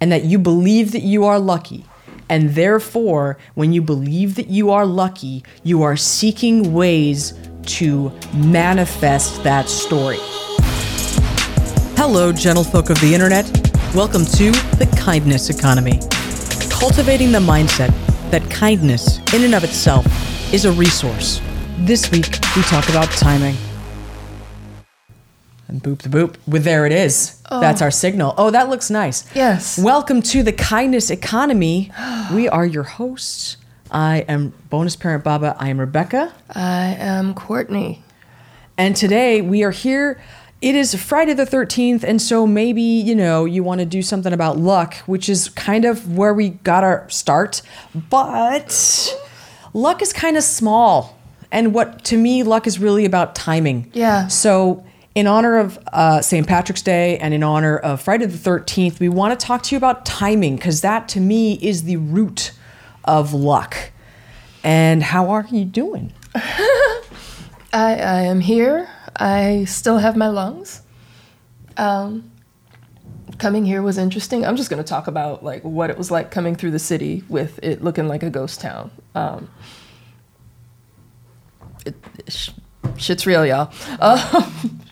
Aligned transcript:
and 0.00 0.12
that 0.12 0.24
you 0.24 0.38
believe 0.38 0.92
that 0.92 1.02
you 1.02 1.24
are 1.24 1.38
lucky. 1.38 1.84
And 2.28 2.50
therefore, 2.50 3.38
when 3.54 3.72
you 3.72 3.82
believe 3.82 4.34
that 4.34 4.48
you 4.48 4.70
are 4.70 4.84
lucky, 4.86 5.44
you 5.62 5.82
are 5.82 5.96
seeking 5.96 6.72
ways 6.72 7.34
to 7.66 8.12
manifest 8.34 9.42
that 9.44 9.68
story. 9.68 10.18
Hello, 11.96 12.32
gentlefolk 12.32 12.90
of 12.90 13.00
the 13.00 13.12
internet. 13.12 13.46
Welcome 13.94 14.24
to 14.26 14.52
the 14.76 14.88
Kindness 14.98 15.50
Economy. 15.50 15.98
Cultivating 16.70 17.32
the 17.32 17.40
mindset 17.40 17.92
that 18.30 18.48
kindness, 18.50 19.18
in 19.32 19.42
and 19.42 19.54
of 19.54 19.64
itself, 19.64 20.06
is 20.52 20.64
a 20.64 20.72
resource. 20.72 21.40
This 21.78 22.10
week, 22.10 22.38
we 22.54 22.62
talk 22.62 22.88
about 22.88 23.10
timing. 23.10 23.56
And 25.68 25.82
boop 25.82 25.98
the 25.98 26.08
boop. 26.08 26.36
Well, 26.46 26.62
there 26.62 26.86
it 26.86 26.92
is. 26.92 27.42
Oh. 27.50 27.60
That's 27.60 27.82
our 27.82 27.90
signal. 27.90 28.34
Oh, 28.38 28.50
that 28.50 28.70
looks 28.70 28.88
nice. 28.88 29.24
Yes. 29.34 29.78
Welcome 29.78 30.22
to 30.22 30.42
the 30.42 30.52
Kindness 30.52 31.10
Economy. 31.10 31.92
We 32.32 32.48
are 32.48 32.64
your 32.64 32.84
hosts. 32.84 33.58
I 33.90 34.18
am 34.28 34.54
bonus 34.70 34.96
parent 34.96 35.24
Baba. 35.24 35.56
I 35.58 35.68
am 35.68 35.78
Rebecca. 35.78 36.32
I 36.50 36.96
am 36.98 37.34
Courtney. 37.34 38.02
And 38.78 38.96
today 38.96 39.42
we 39.42 39.62
are 39.62 39.70
here. 39.70 40.20
It 40.60 40.74
is 40.74 40.94
Friday 40.94 41.34
the 41.34 41.44
13th, 41.44 42.02
and 42.02 42.20
so 42.20 42.46
maybe, 42.46 42.82
you 42.82 43.14
know, 43.14 43.44
you 43.44 43.62
want 43.62 43.80
to 43.80 43.86
do 43.86 44.02
something 44.02 44.32
about 44.32 44.56
luck, 44.58 44.96
which 45.06 45.28
is 45.28 45.50
kind 45.50 45.84
of 45.84 46.16
where 46.16 46.34
we 46.34 46.50
got 46.50 46.82
our 46.82 47.08
start. 47.10 47.62
But 47.94 49.14
luck 49.72 50.00
is 50.02 50.12
kind 50.12 50.36
of 50.36 50.42
small. 50.42 51.18
And 51.52 51.72
what 51.72 52.04
to 52.06 52.16
me, 52.16 52.42
luck 52.42 52.66
is 52.66 52.78
really 52.78 53.04
about 53.04 53.34
timing. 53.34 53.90
Yeah. 53.94 54.26
So, 54.28 54.84
in 55.14 55.26
honor 55.26 55.58
of 55.58 55.78
uh, 55.92 56.20
St. 56.20 56.46
Patrick's 56.46 56.82
Day 56.82 57.18
and 57.18 57.34
in 57.34 57.42
honor 57.42 57.76
of 57.76 58.00
Friday 58.00 58.26
the 58.26 58.38
13th, 58.38 59.00
we 59.00 59.08
want 59.08 59.38
to 59.38 59.46
talk 59.46 59.62
to 59.64 59.74
you 59.74 59.76
about 59.76 60.06
timing 60.06 60.56
because 60.56 60.80
that 60.82 61.08
to 61.10 61.20
me 61.20 61.54
is 61.54 61.84
the 61.84 61.96
root 61.96 62.52
of 63.04 63.32
luck. 63.32 63.90
And 64.62 65.02
how 65.02 65.30
are 65.30 65.46
you 65.50 65.64
doing? 65.64 66.12
I, 66.34 67.00
I 67.72 68.20
am 68.22 68.40
here. 68.40 68.88
I 69.16 69.64
still 69.64 69.98
have 69.98 70.16
my 70.16 70.28
lungs. 70.28 70.82
Um, 71.76 72.30
coming 73.38 73.64
here 73.64 73.82
was 73.82 73.98
interesting. 73.98 74.44
I'm 74.44 74.56
just 74.56 74.68
going 74.70 74.82
to 74.82 74.88
talk 74.88 75.06
about 75.06 75.44
like 75.44 75.62
what 75.62 75.90
it 75.90 75.98
was 75.98 76.10
like 76.10 76.30
coming 76.30 76.54
through 76.54 76.72
the 76.72 76.78
city 76.78 77.24
with 77.28 77.58
it 77.62 77.82
looking 77.82 78.08
like 78.08 78.22
a 78.22 78.30
ghost 78.30 78.60
town. 78.60 78.90
Um, 79.14 79.50
it, 81.86 81.94
sh- 82.28 82.50
shit's 82.96 83.26
real, 83.26 83.46
y'all. 83.46 83.72
Uh, 84.00 84.50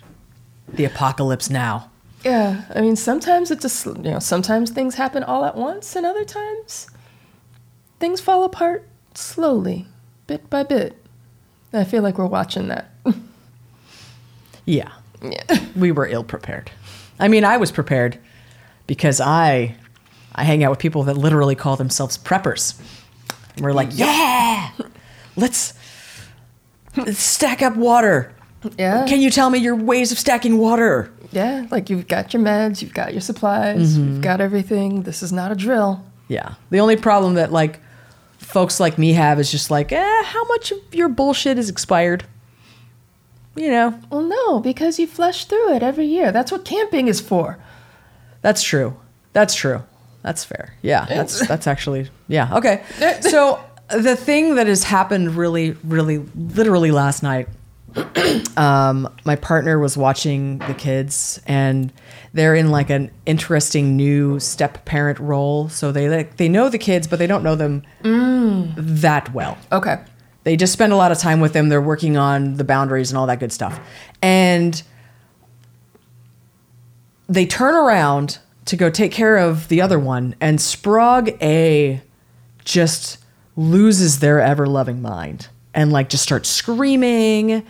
The 0.69 0.85
apocalypse 0.85 1.49
now. 1.51 1.91
yeah, 2.25 2.65
I 2.75 2.81
mean, 2.81 2.97
sometimes 2.97 3.51
it 3.51 3.61
just, 3.61 3.87
you 3.87 3.95
know, 3.95 4.19
sometimes 4.19 4.71
things 4.71 4.97
happen 4.97 5.23
all 5.23 5.45
at 5.45 5.57
once, 5.57 5.95
and 5.97 6.05
other 6.05 6.25
times 6.25 6.89
things 8.01 8.21
fall 8.21 8.45
apart 8.45 8.87
slowly, 9.15 9.87
bit 10.27 10.51
by 10.51 10.63
bit. 10.63 11.03
I 11.73 11.85
feel 11.85 12.03
like 12.03 12.19
we're 12.19 12.27
watching 12.27 12.69
that. 12.69 12.91
Yeah. 14.65 14.91
yeah. 15.23 15.67
we 15.77 15.93
were 15.93 16.09
ill 16.09 16.25
prepared. 16.25 16.73
I 17.21 17.29
mean, 17.29 17.45
I 17.45 17.57
was 17.57 17.71
prepared 17.71 18.19
because 18.89 19.21
I 19.21 19.77
I 20.35 20.43
hang 20.43 20.65
out 20.65 20.71
with 20.71 20.81
people 20.81 21.05
that 21.05 21.17
literally 21.17 21.55
call 21.55 21.77
themselves 21.77 22.19
preppers. 22.19 22.75
And 23.55 23.65
we're 23.65 23.73
like, 23.73 23.91
yeah, 23.93 24.71
let's, 25.37 25.73
let's 26.97 27.21
stack 27.23 27.63
up 27.63 27.77
water. 27.77 28.35
Yeah. 28.79 29.07
Can 29.07 29.21
you 29.21 29.31
tell 29.31 29.51
me 29.51 29.59
your 29.59 29.77
ways 29.77 30.13
of 30.13 30.19
stacking 30.19 30.59
water? 30.59 31.11
Yeah, 31.33 31.67
like 31.71 31.91
you've 31.91 32.09
got 32.09 32.33
your 32.33 32.43
meds, 32.43 32.83
you've 32.83 32.95
got 32.95 33.13
your 33.13 33.21
supplies, 33.21 33.97
you've 33.99 34.23
got 34.23 34.41
everything. 34.41 35.03
This 35.03 35.23
is 35.23 35.33
not 35.33 35.53
a 35.53 35.55
drill. 35.55 36.05
Yeah. 36.29 36.55
The 36.71 36.81
only 36.81 36.97
problem 36.97 37.35
that 37.35 37.53
like 37.53 37.81
folks 38.39 38.81
like 38.81 38.97
me 38.99 39.13
have 39.13 39.39
is 39.39 39.51
just 39.51 39.71
like, 39.71 39.93
eh, 39.93 40.23
how 40.25 40.45
much 40.47 40.73
of 40.73 40.79
your 40.93 41.09
bullshit 41.09 41.59
is 41.59 41.69
expired? 41.69 42.25
You 43.55 43.71
know, 43.71 43.99
Well, 44.11 44.23
no, 44.23 44.61
because 44.61 44.99
you 44.99 45.07
flush 45.07 45.47
through 45.47 45.75
it 45.75 45.83
every 45.83 46.07
year. 46.07 46.31
That's 46.33 46.53
what 46.53 46.65
camping 46.65 47.09
is 47.09 47.21
for. 47.21 47.59
That's 48.43 48.63
true. 48.63 48.97
That's 49.33 49.55
true. 49.55 49.83
That's 50.23 50.45
fair. 50.45 50.75
Yeah, 50.83 51.05
that's 51.07 51.47
that's 51.47 51.67
actually 51.67 52.09
yeah. 52.29 52.57
Okay. 52.57 52.83
So 53.23 53.61
the 53.89 54.17
thing 54.17 54.57
that 54.57 54.67
has 54.67 54.83
happened 54.85 55.37
really, 55.37 55.73
really, 55.85 56.19
literally 56.35 56.91
last 56.91 57.23
night, 57.23 57.49
um, 58.57 59.09
my 59.25 59.37
partner 59.37 59.79
was 59.79 59.97
watching 59.97 60.59
the 60.59 60.75
kids, 60.75 61.41
and 61.47 61.93
they're 62.33 62.55
in 62.55 62.71
like 62.71 62.91
an 62.91 63.11
interesting 63.25 63.97
new 63.97 64.39
step 64.41 64.85
parent 64.85 65.19
role. 65.19 65.69
So 65.69 65.93
they 65.93 66.09
like 66.09 66.37
they 66.37 66.49
know 66.49 66.69
the 66.69 66.79
kids, 66.79 67.07
but 67.07 67.19
they 67.19 67.27
don't 67.27 67.43
know 67.43 67.55
them 67.55 67.83
that 68.77 69.33
well. 69.33 69.57
Okay. 69.73 69.99
They 70.45 70.57
just 70.57 70.73
spend 70.73 70.93
a 70.93 70.97
lot 70.97 71.11
of 71.11 71.19
time 71.19 71.41
with 71.41 71.53
them. 71.55 71.71
They're 71.71 71.83
working 71.83 72.17
on 72.17 72.55
the 72.55 72.63
boundaries 72.65 73.11
and 73.11 73.19
all 73.19 73.27
that 73.27 73.41
good 73.41 73.53
stuff. 73.53 73.81
And 74.23 74.81
they 77.29 77.47
turn 77.47 77.75
around 77.75 78.39
to 78.67 78.77
go 78.77 78.89
take 78.89 79.11
care 79.11 79.37
of 79.37 79.69
the 79.69 79.81
other 79.81 79.99
one, 79.99 80.35
and 80.41 80.61
Sprague 80.61 81.37
A 81.43 82.01
just 82.65 83.19
loses 83.57 84.19
their 84.21 84.41
ever 84.41 84.67
loving 84.67 85.01
mind 85.01 85.49
and 85.77 85.93
like 85.93 86.09
just 86.09 86.23
starts 86.23 86.49
screaming. 86.49 87.65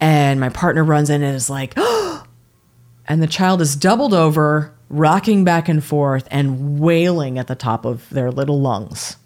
And 0.00 0.38
my 0.38 0.48
partner 0.48 0.84
runs 0.84 1.10
in 1.10 1.22
and 1.22 1.34
is 1.34 1.50
like, 1.50 1.76
and 3.08 3.22
the 3.22 3.26
child 3.26 3.60
is 3.60 3.74
doubled 3.76 4.14
over, 4.14 4.72
rocking 4.88 5.44
back 5.44 5.68
and 5.68 5.82
forth 5.82 6.26
and 6.30 6.78
wailing 6.78 7.38
at 7.38 7.46
the 7.46 7.54
top 7.54 7.84
of 7.84 8.08
their 8.10 8.30
little 8.30 8.60
lungs, 8.60 9.16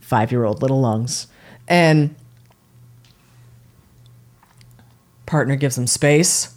five 0.00 0.30
year 0.30 0.44
old 0.44 0.62
little 0.62 0.80
lungs. 0.80 1.26
And 1.68 2.14
partner 5.26 5.56
gives 5.56 5.76
them 5.76 5.86
space. 5.86 6.54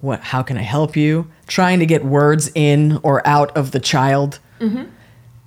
What? 0.00 0.20
How 0.20 0.42
can 0.42 0.56
I 0.56 0.62
help 0.62 0.96
you? 0.96 1.28
Trying 1.48 1.80
to 1.80 1.86
get 1.86 2.04
words 2.04 2.50
in 2.54 3.00
or 3.02 3.26
out 3.26 3.54
of 3.56 3.72
the 3.72 3.80
child, 3.80 4.38
mm-hmm. 4.60 4.84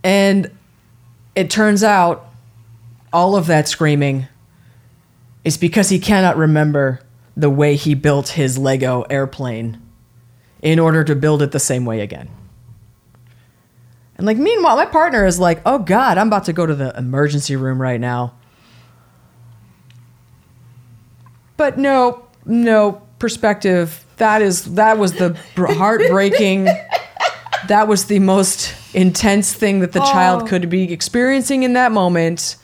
and 0.04 0.52
it 1.36 1.50
turns 1.50 1.84
out 1.84 2.28
all 3.14 3.36
of 3.38 3.48
that 3.48 3.68
screaming 3.70 4.28
is 5.46 5.58
because 5.58 5.90
he 5.90 6.00
cannot 6.00 6.36
remember 6.36 7.00
the 7.42 7.50
way 7.50 7.76
he 7.76 7.94
built 7.96 8.30
his 8.30 8.58
Lego 8.58 9.02
airplane 9.10 9.82
in 10.62 10.80
order 10.80 11.04
to 11.04 11.16
build 11.16 11.42
it 11.42 11.52
the 11.52 11.60
same 11.60 11.84
way 11.86 12.00
again. 12.02 12.30
And 14.18 14.26
like 14.28 14.38
meanwhile, 14.38 14.76
my 14.76 14.86
partner 14.86 15.26
is 15.26 15.40
like, 15.40 15.62
"Oh 15.66 15.80
God, 15.80 16.18
I'm 16.18 16.28
about 16.28 16.46
to 16.46 16.54
go 16.54 16.66
to 16.66 16.76
the 16.76 16.96
emergency 16.98 17.56
room 17.56 17.82
right 17.82 18.00
now." 18.00 18.34
But 21.58 21.78
no, 21.78 22.26
no 22.46 23.02
perspective. 23.20 24.06
That 24.18 24.42
is 24.42 24.76
that 24.76 24.98
was 24.98 25.14
the 25.14 25.38
heartbreaking. 25.56 26.66
that 27.68 27.88
was 27.88 28.06
the 28.06 28.20
most 28.20 28.74
intense 28.94 29.54
thing 29.54 29.80
that 29.80 29.92
the 29.94 30.00
child 30.02 30.44
Oh. 30.44 30.46
could 30.48 30.70
be 30.70 30.92
experiencing 30.92 31.64
in 31.64 31.74
that 31.74 31.92
moment. 31.92 32.58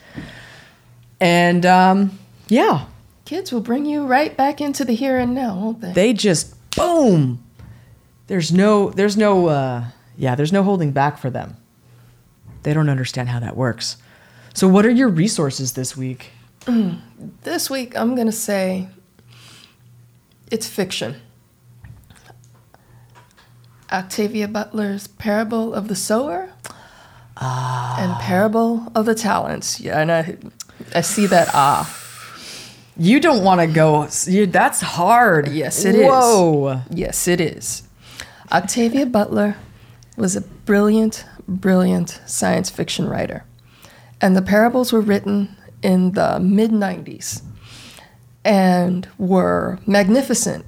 And 1.20 1.66
um, 1.66 2.20
yeah, 2.48 2.86
Kids 3.28 3.52
will 3.52 3.60
bring 3.60 3.86
you 3.86 4.06
right 4.06 4.38
back 4.38 4.62
into 4.62 4.86
the 4.86 4.94
here 4.94 5.18
and 5.18 5.36
now, 5.36 5.54
won't 5.54 5.82
they? 5.82 5.92
they 5.92 6.14
just 6.14 6.56
boom. 6.78 7.44
There's 8.28 8.54
no, 8.54 8.90
there's 8.92 9.18
no, 9.18 9.48
uh, 9.48 9.84
yeah, 10.16 10.34
there's 10.36 10.54
no 10.54 10.64
holding 10.64 10.94
back 10.94 11.18
for 11.18 11.30
them. 11.30 11.58
They 12.64 12.74
don't 12.74 12.88
understand 12.88 13.28
how 13.28 13.42
that 13.42 13.58
works. 13.58 13.98
So, 14.54 14.70
what 14.70 14.86
are 14.86 14.90
your 14.90 15.10
resources 15.10 15.74
this 15.74 15.98
week? 15.98 16.30
This 17.42 17.70
week, 17.70 17.98
I'm 17.98 18.16
going 18.16 18.28
to 18.28 18.32
say 18.32 18.88
it's 20.50 20.66
fiction. 20.66 21.18
Octavia 23.92 24.48
Butler's 24.48 25.08
Parable 25.08 25.74
of 25.74 25.90
the 25.90 25.96
Sower 25.96 26.54
and 27.36 28.16
Parable 28.22 28.90
of 28.96 29.06
the 29.06 29.16
Talents. 29.16 29.82
Yeah, 29.82 30.00
and 30.00 30.14
I, 30.14 30.38
I 30.96 31.02
see 31.02 31.26
that 31.26 31.50
ah. 31.54 32.06
You 33.00 33.20
don't 33.20 33.44
want 33.44 33.62
to 33.62 33.68
go. 33.68 34.08
You, 34.26 34.48
that's 34.48 34.82
hard. 34.82 35.50
Yes, 35.50 35.86
it 35.86 35.96
is. 35.96 36.08
Whoa. 36.08 36.82
Yes, 36.90 37.28
it 37.28 37.40
is. 37.40 37.84
Octavia 38.52 39.06
Butler 39.06 39.56
was 40.16 40.36
a 40.36 40.42
brilliant, 40.42 41.26
brilliant 41.48 42.20
science 42.26 42.70
fiction 42.70 43.08
writer. 43.08 43.44
And 44.20 44.36
the 44.36 44.42
parables 44.42 44.92
were 44.92 45.02
written 45.02 45.56
in 45.84 46.14
the 46.14 46.40
mid 46.40 46.72
90s 46.72 47.44
and 48.44 49.08
were 49.18 49.80
magnificent 49.86 50.66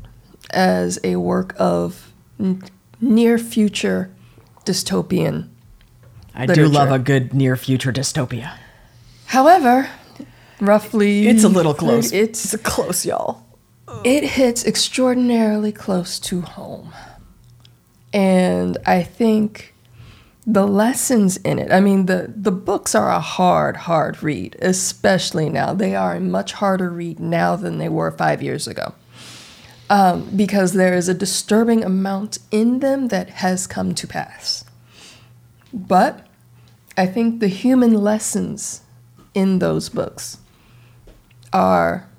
as 0.51 0.99
a 1.03 1.15
work 1.15 1.55
of 1.57 2.11
n- 2.39 2.61
near 3.01 3.37
future 3.37 4.11
dystopian. 4.65 5.47
I 6.35 6.45
do 6.45 6.67
love 6.67 6.91
a 6.91 6.99
good 6.99 7.33
near 7.33 7.55
future 7.55 7.91
dystopia. 7.91 8.53
However, 9.27 9.89
roughly. 10.59 11.27
It's 11.27 11.43
a 11.43 11.49
little 11.49 11.73
close. 11.73 12.11
It's, 12.11 12.53
It's 12.53 12.63
close, 12.63 13.05
y'all. 13.05 13.43
it 14.03 14.23
hits 14.23 14.65
extraordinarily 14.65 15.71
close 15.71 16.19
to 16.19 16.41
home. 16.41 16.93
And 18.13 18.77
I 18.85 19.03
think 19.03 19.73
the 20.45 20.65
lessons 20.65 21.37
in 21.37 21.59
it. 21.59 21.71
I 21.71 21.79
mean, 21.79 22.07
the 22.07 22.33
the 22.35 22.51
books 22.51 22.95
are 22.95 23.11
a 23.11 23.19
hard, 23.19 23.77
hard 23.77 24.23
read, 24.23 24.55
especially 24.61 25.47
now. 25.49 25.73
They 25.73 25.95
are 25.95 26.15
a 26.15 26.19
much 26.19 26.53
harder 26.53 26.89
read 26.89 27.19
now 27.19 27.55
than 27.55 27.77
they 27.77 27.89
were 27.89 28.09
five 28.11 28.41
years 28.41 28.67
ago, 28.67 28.95
um, 29.91 30.27
because 30.35 30.73
there 30.73 30.95
is 30.95 31.07
a 31.07 31.13
disturbing 31.13 31.83
amount 31.83 32.39
in 32.49 32.79
them 32.79 33.09
that 33.09 33.29
has 33.29 33.67
come 33.67 33.93
to 33.93 34.07
pass. 34.07 34.65
But 35.71 36.25
I 36.97 37.05
think 37.05 37.39
the 37.41 37.47
human 37.47 37.93
lessons 37.93 38.81
in 39.35 39.59
those 39.59 39.89
books 39.89 40.39
are 41.53 42.09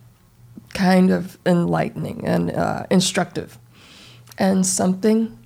kind 0.75 1.11
of 1.11 1.39
enlightening 1.45 2.25
and 2.27 2.51
uh, 2.51 2.87
instructive, 2.91 3.59
and 4.39 4.65
something 4.65 5.37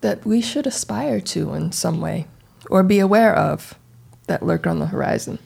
that 0.00 0.24
we 0.24 0.40
should 0.40 0.66
aspire 0.66 1.20
to 1.20 1.52
in 1.54 1.72
some 1.72 2.00
way 2.00 2.26
or 2.70 2.82
be 2.82 2.98
aware 2.98 3.34
of 3.34 3.74
that 4.26 4.42
lurk 4.42 4.66
on 4.66 4.78
the 4.78 4.86
horizon? 4.86 5.38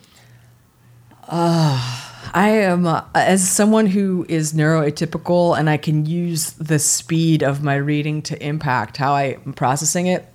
I 2.36 2.50
am, 2.50 2.86
uh, 2.86 3.02
as 3.14 3.48
someone 3.48 3.86
who 3.86 4.26
is 4.28 4.52
neuroatypical 4.52 5.58
and 5.58 5.70
I 5.70 5.76
can 5.76 6.04
use 6.04 6.50
the 6.52 6.78
speed 6.78 7.42
of 7.42 7.62
my 7.62 7.76
reading 7.76 8.22
to 8.22 8.46
impact 8.46 8.96
how 8.96 9.14
I'm 9.14 9.54
processing 9.54 10.06
it, 10.06 10.26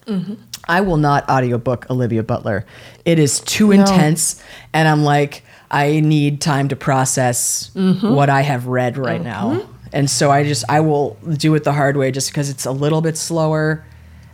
I 0.67 0.81
will 0.81 0.97
not 0.97 1.29
audiobook 1.29 1.89
Olivia 1.89 2.23
Butler. 2.23 2.65
It 3.05 3.19
is 3.19 3.39
too 3.39 3.71
intense. 3.71 4.41
And 4.73 4.87
I'm 4.87 5.03
like, 5.03 5.43
I 5.71 5.99
need 5.99 6.41
time 6.41 6.67
to 6.69 6.75
process 6.75 7.71
mm-hmm. 7.75 8.13
what 8.13 8.29
I 8.29 8.41
have 8.41 8.67
read 8.67 8.97
right 8.97 9.21
mm-hmm. 9.21 9.57
now. 9.57 9.69
And 9.91 10.09
so 10.09 10.31
I 10.31 10.43
just, 10.43 10.63
I 10.69 10.79
will 10.81 11.17
do 11.37 11.55
it 11.55 11.63
the 11.63 11.73
hard 11.73 11.97
way 11.97 12.11
just 12.11 12.29
because 12.31 12.49
it's 12.49 12.65
a 12.65 12.71
little 12.71 13.01
bit 13.01 13.17
slower 13.17 13.85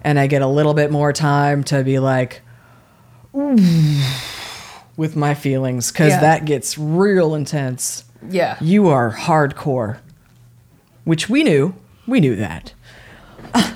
and 0.04 0.20
I 0.20 0.28
get 0.28 0.42
a 0.42 0.48
little 0.48 0.74
bit 0.74 0.92
more 0.92 1.14
time 1.14 1.64
to 1.66 1.84
be 1.84 2.00
like, 2.00 2.42
with 4.98 5.16
my 5.16 5.34
feelings 5.34 5.92
because 5.92 6.12
Yeah. 6.12 6.22
that 6.22 6.46
gets 6.46 6.78
real 6.78 7.36
intense. 7.36 8.06
Yeah. 8.30 8.58
You 8.62 8.88
are 8.88 9.12
hardcore, 9.12 9.98
which 11.04 11.30
we 11.30 11.44
knew. 11.44 11.76
We 12.08 12.20
knew 12.20 12.36
that. 12.38 12.74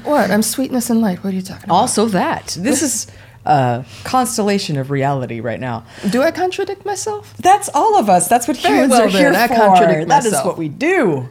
What? 0.04 0.32
I'm 0.32 0.42
sweetness 0.44 0.90
and 0.90 1.02
light. 1.02 1.24
What 1.24 1.34
are 1.34 1.36
you 1.36 1.42
talking 1.42 1.66
about? 1.66 1.76
Also, 1.76 2.06
that 2.08 2.58
this 2.60 2.82
is 2.82 3.08
a 3.50 3.84
constellation 4.04 4.78
of 4.78 4.92
reality 4.92 5.40
right 5.40 5.60
now. 5.60 5.84
Do 6.12 6.22
I 6.22 6.32
contradict 6.32 6.86
myself? 6.86 7.36
That's 7.38 7.68
all 7.74 7.98
of 7.98 8.10
us. 8.10 8.28
That's 8.28 8.48
what 8.48 8.58
Very 8.58 8.76
humans 8.76 8.92
well 8.92 9.02
are 9.06 9.08
here 9.10 9.32
then, 9.32 9.36
I 9.36 9.48
for. 9.48 9.56
contradict 9.56 10.08
That 10.10 10.26
is 10.26 10.32
myself. 10.32 10.46
what 10.46 10.58
we 10.58 10.70
do. 10.70 11.28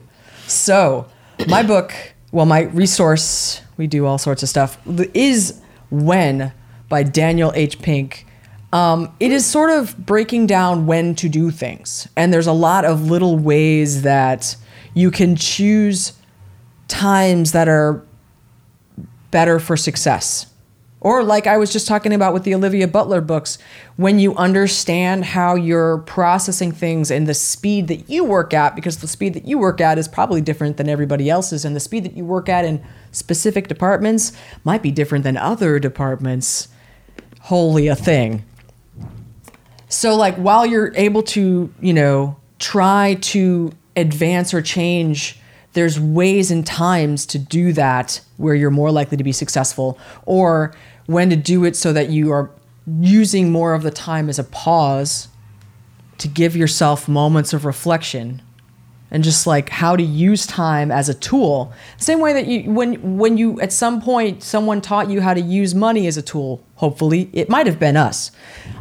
So, 0.47 1.07
my 1.47 1.63
book, 1.63 1.95
well, 2.33 2.47
my 2.47 2.63
resource, 2.63 3.63
we 3.77 3.87
do 3.87 4.05
all 4.05 4.19
sorts 4.19 4.43
of 4.43 4.49
stuff, 4.49 4.79
is 5.15 5.61
When 5.91 6.53
by 6.89 7.05
Daniel 7.05 7.53
H. 7.55 7.81
Pink. 7.81 8.27
Um, 8.73 9.15
it 9.21 9.31
is 9.31 9.47
sort 9.47 9.71
of 9.71 9.97
breaking 10.05 10.47
down 10.47 10.87
when 10.87 11.15
to 11.17 11.29
do 11.29 11.51
things. 11.51 12.09
And 12.17 12.33
there's 12.33 12.47
a 12.47 12.53
lot 12.53 12.85
of 12.85 13.11
little 13.11 13.39
ways 13.39 14.03
that 14.03 14.57
you 14.93 15.11
can 15.11 15.37
choose 15.37 16.13
times 16.89 17.53
that 17.53 17.69
are 17.69 18.05
better 19.31 19.59
for 19.59 19.77
success. 19.77 20.47
Or, 21.01 21.23
like 21.23 21.47
I 21.47 21.59
was 21.59 21.73
just 21.73 21.87
talking 21.87 22.13
about 22.13 22.35
with 22.35 22.43
the 22.43 22.55
Olivia 22.55 22.89
Butler 22.89 23.21
books, 23.21 23.57
when 23.97 24.19
you 24.19 24.35
understand 24.35 25.25
how 25.25 25.55
you're 25.55 25.99
processing 25.99 26.73
things 26.73 27.11
and 27.13 27.29
the 27.29 27.35
speed 27.35 27.87
that 27.87 28.11
you 28.11 28.25
work 28.25 28.53
at, 28.53 28.75
because 28.75 28.99
the 28.99 29.07
speed 29.07 29.35
that 29.35 29.47
you 29.47 29.59
work 29.59 29.81
at 29.81 29.97
is 29.97 30.09
probably 30.09 30.41
different 30.41 30.77
than 30.77 30.89
everybody 30.89 31.31
else's, 31.31 31.65
and 31.65 31.77
the 31.77 31.81
speed 31.81 32.05
that 32.05 32.17
you 32.17 32.25
work 32.25 32.49
at 32.49 32.65
in 32.65 32.85
specific 33.13 33.69
departments 33.69 34.33
might 34.65 34.83
be 34.83 34.91
different 34.91 35.23
than 35.23 35.37
other 35.37 35.79
departments. 35.79 36.67
Wholly 37.43 37.87
a 37.87 37.95
thing. 37.95 38.45
So, 39.89 40.17
like, 40.17 40.35
while 40.35 40.67
you're 40.67 40.93
able 40.97 41.23
to, 41.23 41.73
you 41.81 41.93
know, 41.93 42.37
try 42.59 43.15
to 43.21 43.73
advance 43.97 44.53
or 44.53 44.61
change, 44.61 45.39
there's 45.79 46.01
ways 46.01 46.51
and 46.51 46.67
times 46.67 47.25
to 47.25 47.39
do 47.39 47.73
that 47.73 48.21
where 48.37 48.57
you're 48.57 48.69
more 48.69 48.91
likely 48.91 49.17
to 49.17 49.23
be 49.23 49.31
successful, 49.31 49.97
or 50.27 50.75
when 51.07 51.31
to 51.31 51.37
do 51.37 51.65
it 51.65 51.77
so 51.77 51.93
that 51.93 52.11
you 52.11 52.33
are 52.33 52.51
using 53.01 53.53
more 53.53 53.75
of 53.75 53.85
the 53.85 53.91
time 53.93 54.29
as 54.29 54.41
a 54.41 54.45
pause 54.45 55.29
to 56.19 56.27
give 56.27 56.57
yourself 56.57 57.07
moments 57.07 57.53
of 57.53 57.65
reflection 57.65 58.43
and 59.13 59.23
just 59.23 59.47
like 59.47 59.69
how 59.69 59.95
to 59.95 60.03
use 60.03 60.49
time 60.49 60.91
as 60.91 61.09
a 61.09 61.15
tool. 61.15 61.73
Same 61.97 62.19
way 62.19 62.33
that 62.33 62.49
you 62.49 62.73
when 62.73 63.17
when 63.17 63.39
you 63.39 63.61
at 63.61 63.73
some 63.73 64.03
point 64.03 64.43
someone 64.43 64.81
taught 64.81 65.09
you 65.09 65.21
how 65.21 65.33
to 65.33 65.41
use 65.41 65.77
money 65.77 66.09
as 66.09 66.17
a 66.17 66.23
tool 66.23 66.61
hopefully 66.75 67.31
it 67.33 67.49
might 67.49 67.67
have 67.67 67.79
been 67.79 67.97
us. 67.97 68.33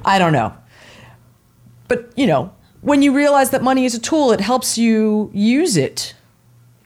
I 0.04 0.18
don't 0.18 0.34
know. 0.34 0.52
But 1.88 2.12
you 2.18 2.26
know 2.26 2.52
when 2.82 3.04
you 3.04 3.14
realize 3.14 3.52
that 3.52 3.62
money 3.62 3.86
is 3.86 3.94
a 3.94 4.00
tool 4.00 4.32
it 4.32 4.42
helps 4.42 4.80
you 4.80 5.30
use 5.32 5.78
it 5.78 6.16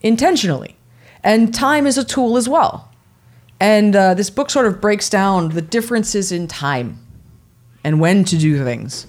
intentionally 0.02 0.76
and 1.22 1.54
time 1.54 1.86
is 1.86 1.96
a 1.96 2.04
tool 2.04 2.36
as 2.36 2.48
well 2.48 2.92
and 3.60 3.94
uh, 3.94 4.14
this 4.14 4.30
book 4.30 4.50
sort 4.50 4.66
of 4.66 4.80
breaks 4.80 5.08
down 5.08 5.50
the 5.50 5.62
differences 5.62 6.32
in 6.32 6.48
time 6.48 6.98
and 7.84 8.00
when 8.00 8.24
to 8.24 8.36
do 8.36 8.62
things 8.64 9.06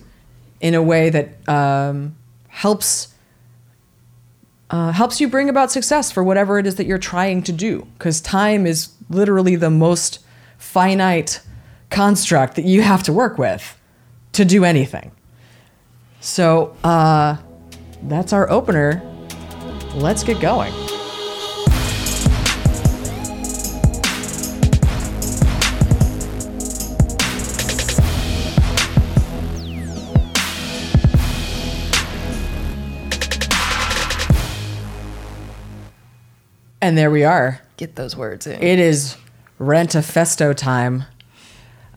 in 0.62 0.74
a 0.74 0.82
way 0.82 1.10
that 1.10 1.48
um, 1.50 2.16
helps 2.48 3.14
uh, 4.70 4.92
helps 4.92 5.22
you 5.22 5.28
bring 5.28 5.50
about 5.50 5.72
success 5.72 6.12
for 6.12 6.24
whatever 6.24 6.58
it 6.58 6.66
is 6.66 6.76
that 6.76 6.88
you're 6.88 6.98
trying 6.98 7.44
to 7.44 7.52
do. 7.52 7.88
Because 7.96 8.20
time 8.20 8.66
is 8.66 8.92
literally 9.08 9.56
the 9.56 9.70
most 9.70 10.20
finite 10.58 11.42
construct 11.92 12.56
that 12.56 12.66
you 12.66 12.82
have 12.82 13.04
to 13.04 13.14
work 13.14 13.38
with 13.38 13.80
to 14.32 14.44
do 14.44 14.66
anything. 14.66 15.12
So 16.22 16.76
uh, 16.84 17.38
that's 18.02 18.34
our 18.34 18.50
opener. 18.50 19.04
Let's 19.96 20.24
get 20.24 20.42
going. 20.42 20.74
And 36.82 36.98
there 36.98 37.10
we 37.10 37.24
are. 37.24 37.62
Get 37.78 37.96
those 37.96 38.18
words 38.18 38.46
in. 38.46 38.62
It 38.62 38.78
is 38.78 39.16
Rantafesto 39.58 40.54
time. 40.54 41.06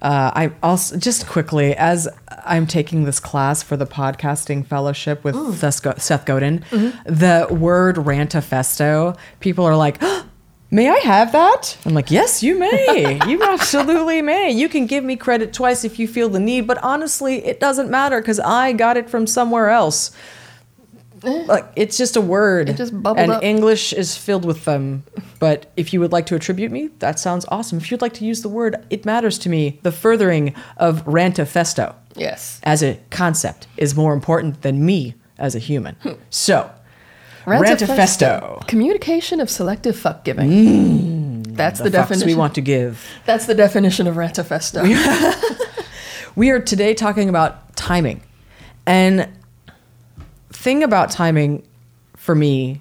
Uh, 0.06 0.30
I 0.36 0.52
also 0.62 0.96
just 0.96 1.26
quickly 1.26 1.74
as 1.74 2.06
I'm 2.44 2.68
taking 2.68 3.06
this 3.06 3.18
class 3.18 3.64
for 3.64 3.76
the 3.76 3.86
podcasting 3.86 4.64
fellowship 4.64 5.24
with 5.24 5.34
Seth, 5.56 5.82
Go- 5.82 5.94
Seth 5.96 6.24
Godin, 6.24 6.64
the 7.04 7.48
word 7.50 7.96
Rantafesto, 7.96 9.16
people 9.40 9.64
are 9.64 9.76
like, 9.76 10.00
"May 10.70 10.88
I 10.88 10.98
have 10.98 11.32
that?" 11.32 11.76
I'm 11.84 11.92
like, 11.92 12.12
"Yes, 12.12 12.40
you 12.40 12.56
may. 12.56 13.18
you 13.26 13.42
absolutely 13.42 14.22
may. 14.22 14.48
You 14.48 14.68
can 14.68 14.86
give 14.86 15.02
me 15.02 15.16
credit 15.16 15.52
twice 15.52 15.82
if 15.82 15.98
you 15.98 16.06
feel 16.06 16.28
the 16.28 16.38
need, 16.38 16.68
but 16.68 16.78
honestly, 16.84 17.44
it 17.44 17.58
doesn't 17.58 17.90
matter 17.90 18.20
because 18.20 18.38
I 18.38 18.74
got 18.74 18.96
it 18.96 19.10
from 19.10 19.26
somewhere 19.26 19.70
else." 19.70 20.12
Eh. 21.26 21.44
Like 21.46 21.66
it's 21.76 21.98
just 21.98 22.16
a 22.16 22.20
word. 22.20 22.68
It 22.68 22.76
just 22.76 23.00
bubbled 23.02 23.18
and 23.18 23.32
up. 23.32 23.42
English 23.42 23.92
is 23.92 24.16
filled 24.16 24.44
with 24.44 24.64
them. 24.64 25.04
But 25.38 25.70
if 25.76 25.92
you 25.92 26.00
would 26.00 26.12
like 26.12 26.26
to 26.26 26.34
attribute 26.34 26.72
me, 26.72 26.88
that 27.00 27.18
sounds 27.18 27.44
awesome. 27.48 27.78
If 27.78 27.90
you'd 27.90 28.00
like 28.00 28.14
to 28.14 28.24
use 28.24 28.42
the 28.42 28.48
word, 28.48 28.84
it 28.90 29.04
matters 29.04 29.38
to 29.40 29.48
me. 29.48 29.80
The 29.82 29.92
furthering 29.92 30.54
of 30.76 31.04
Rantafesto 31.04 31.94
yes. 32.14 32.60
as 32.62 32.82
a 32.82 32.98
concept 33.10 33.66
is 33.76 33.94
more 33.94 34.14
important 34.14 34.62
than 34.62 34.86
me 34.86 35.14
as 35.38 35.54
a 35.54 35.58
human. 35.58 35.96
Hmm. 35.96 36.12
So, 36.30 36.70
Rantafesto. 37.44 38.66
Communication 38.66 39.40
of 39.40 39.50
selective 39.50 39.98
fuck 39.98 40.24
giving. 40.24 40.50
Mm. 40.50 41.56
That's 41.56 41.78
the, 41.78 41.84
The 41.84 41.90
definition. 41.90 42.26
we 42.26 42.34
want 42.34 42.54
to 42.54 42.60
give. 42.60 43.06
That's 43.24 43.46
the 43.46 43.54
definition 43.54 44.06
of 44.06 44.16
Rantafesto. 44.16 44.84
We 46.36 46.50
are 46.50 46.60
today 46.60 46.92
talking 46.92 47.30
about 47.30 47.74
timing. 47.76 48.20
And 48.84 49.26
thing 50.50 50.82
about 50.82 51.10
timing 51.10 51.66
for 52.16 52.34
me 52.34 52.80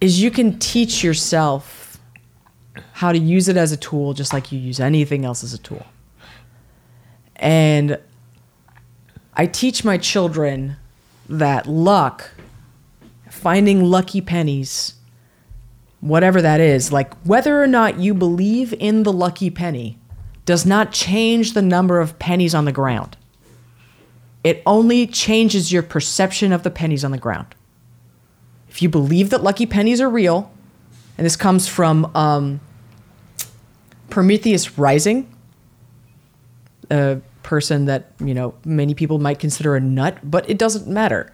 is 0.00 0.22
you 0.22 0.30
can 0.30 0.58
teach 0.58 1.02
yourself 1.02 1.98
how 2.92 3.12
to 3.12 3.18
use 3.18 3.48
it 3.48 3.56
as 3.56 3.72
a 3.72 3.76
tool 3.76 4.12
just 4.14 4.32
like 4.32 4.52
you 4.52 4.58
use 4.58 4.80
anything 4.80 5.24
else 5.24 5.42
as 5.42 5.54
a 5.54 5.58
tool. 5.58 5.84
And 7.36 7.98
I 9.34 9.46
teach 9.46 9.84
my 9.84 9.98
children 9.98 10.76
that 11.28 11.66
luck, 11.66 12.30
finding 13.28 13.84
lucky 13.84 14.20
pennies, 14.20 14.94
whatever 16.00 16.42
that 16.42 16.60
is, 16.60 16.92
like 16.92 17.14
whether 17.24 17.62
or 17.62 17.66
not 17.66 17.98
you 17.98 18.14
believe 18.14 18.74
in 18.78 19.02
the 19.02 19.12
lucky 19.12 19.50
penny, 19.50 19.98
does 20.44 20.66
not 20.66 20.92
change 20.92 21.54
the 21.54 21.62
number 21.62 22.00
of 22.00 22.18
pennies 22.18 22.54
on 22.54 22.66
the 22.66 22.72
ground. 22.72 23.16
It 24.44 24.62
only 24.66 25.06
changes 25.06 25.72
your 25.72 25.82
perception 25.82 26.52
of 26.52 26.62
the 26.62 26.70
pennies 26.70 27.04
on 27.04 27.10
the 27.10 27.18
ground. 27.18 27.54
If 28.68 28.82
you 28.82 28.88
believe 28.88 29.30
that 29.30 29.42
lucky 29.42 29.66
pennies 29.66 30.00
are 30.00 30.08
real, 30.08 30.52
and 31.16 31.24
this 31.24 31.36
comes 31.36 31.66
from 31.66 32.10
um, 32.14 32.60
Prometheus 34.10 34.78
Rising, 34.78 35.34
a 36.90 37.20
person 37.42 37.86
that, 37.86 38.12
you 38.20 38.34
know, 38.34 38.54
many 38.64 38.94
people 38.94 39.18
might 39.18 39.38
consider 39.38 39.76
a 39.76 39.80
nut, 39.80 40.18
but 40.22 40.48
it 40.50 40.58
doesn't 40.58 40.86
matter. 40.86 41.32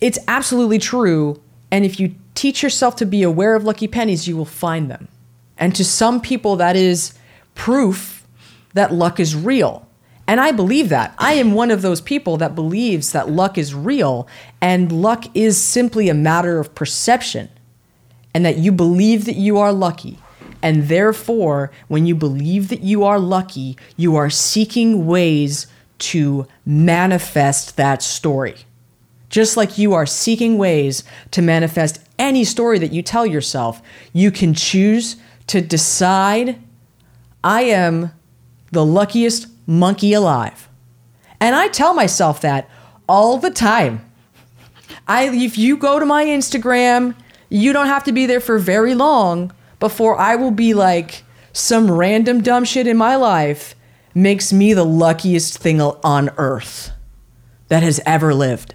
It's 0.00 0.18
absolutely 0.26 0.78
true. 0.78 1.40
And 1.70 1.84
if 1.84 2.00
you 2.00 2.14
teach 2.34 2.62
yourself 2.62 2.96
to 2.96 3.06
be 3.06 3.22
aware 3.22 3.54
of 3.54 3.64
lucky 3.64 3.86
pennies, 3.86 4.26
you 4.26 4.36
will 4.36 4.44
find 4.44 4.90
them. 4.90 5.08
And 5.58 5.74
to 5.76 5.84
some 5.84 6.20
people, 6.20 6.56
that 6.56 6.74
is 6.74 7.14
proof 7.54 8.26
that 8.74 8.92
luck 8.92 9.20
is 9.20 9.36
real. 9.36 9.86
And 10.32 10.40
I 10.40 10.50
believe 10.50 10.88
that. 10.88 11.14
I 11.18 11.34
am 11.34 11.52
one 11.52 11.70
of 11.70 11.82
those 11.82 12.00
people 12.00 12.38
that 12.38 12.54
believes 12.54 13.12
that 13.12 13.28
luck 13.28 13.58
is 13.58 13.74
real 13.74 14.26
and 14.62 14.90
luck 14.90 15.26
is 15.34 15.62
simply 15.62 16.08
a 16.08 16.14
matter 16.14 16.58
of 16.58 16.74
perception 16.74 17.50
and 18.32 18.42
that 18.46 18.56
you 18.56 18.72
believe 18.72 19.26
that 19.26 19.36
you 19.36 19.58
are 19.58 19.74
lucky. 19.74 20.18
And 20.62 20.88
therefore, 20.88 21.70
when 21.88 22.06
you 22.06 22.14
believe 22.14 22.70
that 22.70 22.80
you 22.80 23.04
are 23.04 23.18
lucky, 23.18 23.76
you 23.98 24.16
are 24.16 24.30
seeking 24.30 25.04
ways 25.04 25.66
to 25.98 26.48
manifest 26.64 27.76
that 27.76 28.00
story. 28.00 28.56
Just 29.28 29.58
like 29.58 29.76
you 29.76 29.92
are 29.92 30.06
seeking 30.06 30.56
ways 30.56 31.04
to 31.32 31.42
manifest 31.42 32.00
any 32.18 32.44
story 32.44 32.78
that 32.78 32.94
you 32.94 33.02
tell 33.02 33.26
yourself, 33.26 33.82
you 34.14 34.30
can 34.30 34.54
choose 34.54 35.16
to 35.48 35.60
decide 35.60 36.58
I 37.44 37.64
am 37.64 38.12
the 38.70 38.86
luckiest 38.86 39.48
monkey 39.66 40.12
alive. 40.12 40.68
And 41.40 41.56
I 41.56 41.68
tell 41.68 41.94
myself 41.94 42.40
that 42.42 42.68
all 43.08 43.38
the 43.38 43.50
time. 43.50 44.10
I 45.08 45.24
if 45.28 45.58
you 45.58 45.76
go 45.76 45.98
to 45.98 46.06
my 46.06 46.24
Instagram, 46.24 47.14
you 47.48 47.72
don't 47.72 47.86
have 47.86 48.04
to 48.04 48.12
be 48.12 48.26
there 48.26 48.40
for 48.40 48.58
very 48.58 48.94
long 48.94 49.52
before 49.80 50.16
I 50.18 50.36
will 50.36 50.52
be 50.52 50.74
like 50.74 51.24
some 51.52 51.90
random 51.90 52.40
dumb 52.40 52.64
shit 52.64 52.86
in 52.86 52.96
my 52.96 53.16
life 53.16 53.74
makes 54.14 54.52
me 54.52 54.72
the 54.72 54.84
luckiest 54.84 55.58
thing 55.58 55.80
on 55.80 56.30
earth 56.36 56.92
that 57.68 57.82
has 57.82 58.00
ever 58.06 58.34
lived. 58.34 58.74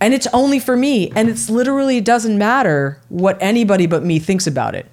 And 0.00 0.14
it's 0.14 0.26
only 0.32 0.58
for 0.58 0.76
me 0.76 1.10
and 1.14 1.28
it's 1.28 1.48
literally 1.48 2.00
doesn't 2.00 2.36
matter 2.36 3.00
what 3.08 3.38
anybody 3.40 3.86
but 3.86 4.02
me 4.02 4.18
thinks 4.18 4.46
about 4.46 4.74
it. 4.74 4.86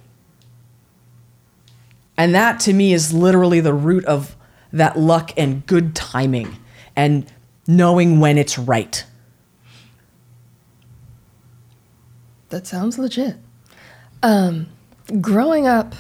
And 2.18 2.36
that 2.36 2.60
to 2.62 2.74
me 2.74 2.94
is 2.94 3.14
literally 3.14 3.60
the 3.60 3.74
root 3.74 4.06
of 4.06 4.36
that 4.72 4.98
luck 4.98 5.32
and 5.38 5.66
good 5.66 5.96
timing 5.96 6.58
and 6.96 7.32
knowing 7.68 8.20
when 8.20 8.38
it's 8.38 8.58
right. 8.58 9.04
That 12.50 12.66
sounds 12.66 12.98
legit. 12.98 13.36
Um, 14.24 14.68
growing 15.22 15.68
up, 15.68 15.96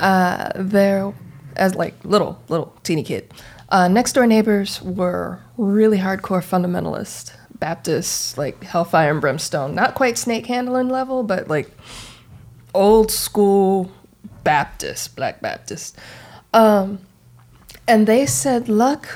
uh, 0.00 0.50
there, 0.54 1.12
as 1.56 1.74
like 1.74 1.94
little 2.04 2.40
little 2.48 2.74
teeny 2.82 3.02
kid, 3.02 3.32
uh, 3.70 3.88
next 3.88 4.12
door 4.12 4.26
neighbors 4.26 4.82
were 4.82 5.40
really 5.56 5.98
hardcore 5.98 6.42
fundamentalist 6.42 7.32
Baptists, 7.58 8.38
like 8.38 8.62
hellfire 8.62 9.10
and 9.10 9.20
brimstone. 9.20 9.74
Not 9.74 9.94
quite 9.94 10.16
snake 10.16 10.46
handling 10.46 10.88
level, 10.88 11.24
but 11.24 11.48
like 11.48 11.70
old 12.72 13.10
school 13.10 13.90
Baptist, 14.44 15.16
Black 15.16 15.40
Baptist. 15.40 15.96
Um, 16.54 17.00
and 17.88 18.06
they 18.06 18.26
said 18.26 18.68
luck 18.68 19.08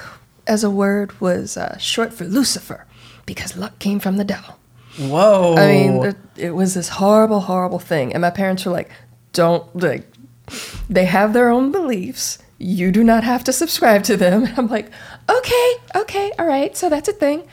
as 0.46 0.64
a 0.64 0.70
word 0.70 1.20
was 1.20 1.56
uh, 1.56 1.76
short 1.78 2.12
for 2.12 2.24
Lucifer 2.24 2.86
because 3.26 3.56
luck 3.56 3.78
came 3.78 4.00
from 4.00 4.16
the 4.16 4.24
devil. 4.24 4.58
Whoa. 4.98 5.54
I 5.56 5.66
mean, 5.66 6.04
it, 6.04 6.16
it 6.36 6.50
was 6.50 6.74
this 6.74 6.88
horrible, 6.88 7.40
horrible 7.40 7.78
thing. 7.78 8.12
And 8.12 8.20
my 8.20 8.30
parents 8.30 8.64
were 8.64 8.72
like, 8.72 8.90
don't, 9.32 9.74
like, 9.76 10.06
they 10.88 11.04
have 11.04 11.32
their 11.32 11.48
own 11.48 11.72
beliefs. 11.72 12.38
You 12.58 12.90
do 12.92 13.02
not 13.02 13.24
have 13.24 13.44
to 13.44 13.52
subscribe 13.52 14.02
to 14.04 14.16
them. 14.16 14.48
I'm 14.56 14.68
like, 14.68 14.90
okay, 15.30 15.74
okay, 15.94 16.32
all 16.38 16.46
right, 16.46 16.76
so 16.76 16.88
that's 16.88 17.08
a 17.08 17.12
thing. 17.12 17.46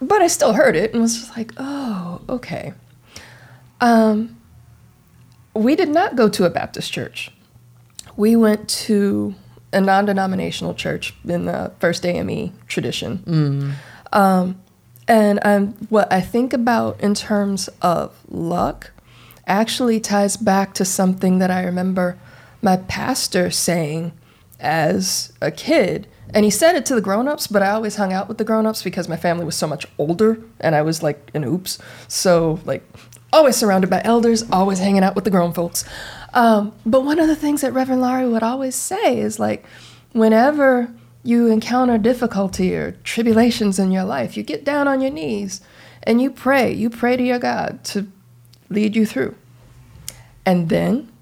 But 0.00 0.22
I 0.22 0.26
still 0.26 0.52
heard 0.52 0.76
it 0.76 0.92
and 0.92 1.02
was 1.02 1.16
just 1.16 1.36
like, 1.36 1.52
oh, 1.56 2.20
okay. 2.28 2.74
Um, 3.80 4.36
we 5.54 5.76
did 5.76 5.88
not 5.88 6.16
go 6.16 6.28
to 6.28 6.44
a 6.44 6.50
Baptist 6.50 6.92
church. 6.92 7.30
We 8.16 8.36
went 8.36 8.68
to 8.68 9.34
a 9.72 9.80
non 9.80 10.04
denominational 10.04 10.74
church 10.74 11.14
in 11.24 11.46
the 11.46 11.72
First 11.80 12.04
AME 12.04 12.52
tradition. 12.66 13.18
Mm. 13.18 13.74
Um, 14.12 14.62
and 15.08 15.40
um, 15.42 15.68
what 15.88 16.12
I 16.12 16.20
think 16.20 16.52
about 16.52 17.00
in 17.00 17.14
terms 17.14 17.68
of 17.80 18.14
luck 18.28 18.92
actually 19.46 19.98
ties 20.00 20.36
back 20.36 20.74
to 20.74 20.84
something 20.84 21.38
that 21.38 21.50
I 21.50 21.64
remember 21.64 22.18
my 22.60 22.76
pastor 22.76 23.50
saying 23.50 24.12
as 24.60 25.32
a 25.40 25.50
kid. 25.50 26.06
And 26.34 26.44
he 26.44 26.50
said 26.50 26.76
it 26.76 26.86
to 26.86 26.94
the 26.94 27.00
grown-ups, 27.00 27.48
but 27.48 27.62
I 27.62 27.70
always 27.70 27.96
hung 27.96 28.12
out 28.12 28.28
with 28.28 28.38
the 28.38 28.44
grown-ups 28.44 28.82
because 28.82 29.08
my 29.08 29.16
family 29.16 29.44
was 29.44 29.56
so 29.56 29.66
much 29.66 29.86
older 29.98 30.42
and 30.60 30.74
I 30.74 30.82
was 30.82 31.02
like 31.02 31.30
an 31.34 31.44
oops. 31.44 31.78
So 32.08 32.60
like 32.64 32.82
always 33.32 33.56
surrounded 33.56 33.90
by 33.90 34.00
elders, 34.04 34.44
always 34.50 34.78
hanging 34.78 35.02
out 35.02 35.14
with 35.14 35.24
the 35.24 35.30
grown 35.30 35.52
folks. 35.52 35.84
Um, 36.34 36.72
but 36.86 37.04
one 37.04 37.18
of 37.18 37.28
the 37.28 37.36
things 37.36 37.60
that 37.60 37.72
Reverend 37.72 38.00
Laurie 38.00 38.28
would 38.28 38.42
always 38.42 38.74
say 38.74 39.18
is 39.18 39.38
like, 39.38 39.64
whenever 40.12 40.92
you 41.22 41.48
encounter 41.48 41.98
difficulty 41.98 42.74
or 42.74 42.92
tribulations 43.04 43.78
in 43.78 43.92
your 43.92 44.04
life, 44.04 44.36
you 44.36 44.42
get 44.42 44.64
down 44.64 44.88
on 44.88 45.00
your 45.00 45.10
knees 45.10 45.60
and 46.02 46.20
you 46.20 46.30
pray. 46.30 46.72
You 46.72 46.90
pray 46.90 47.16
to 47.16 47.22
your 47.22 47.38
God 47.38 47.84
to 47.84 48.06
lead 48.68 48.96
you 48.96 49.06
through. 49.06 49.34
And 50.44 50.68
then 50.68 51.12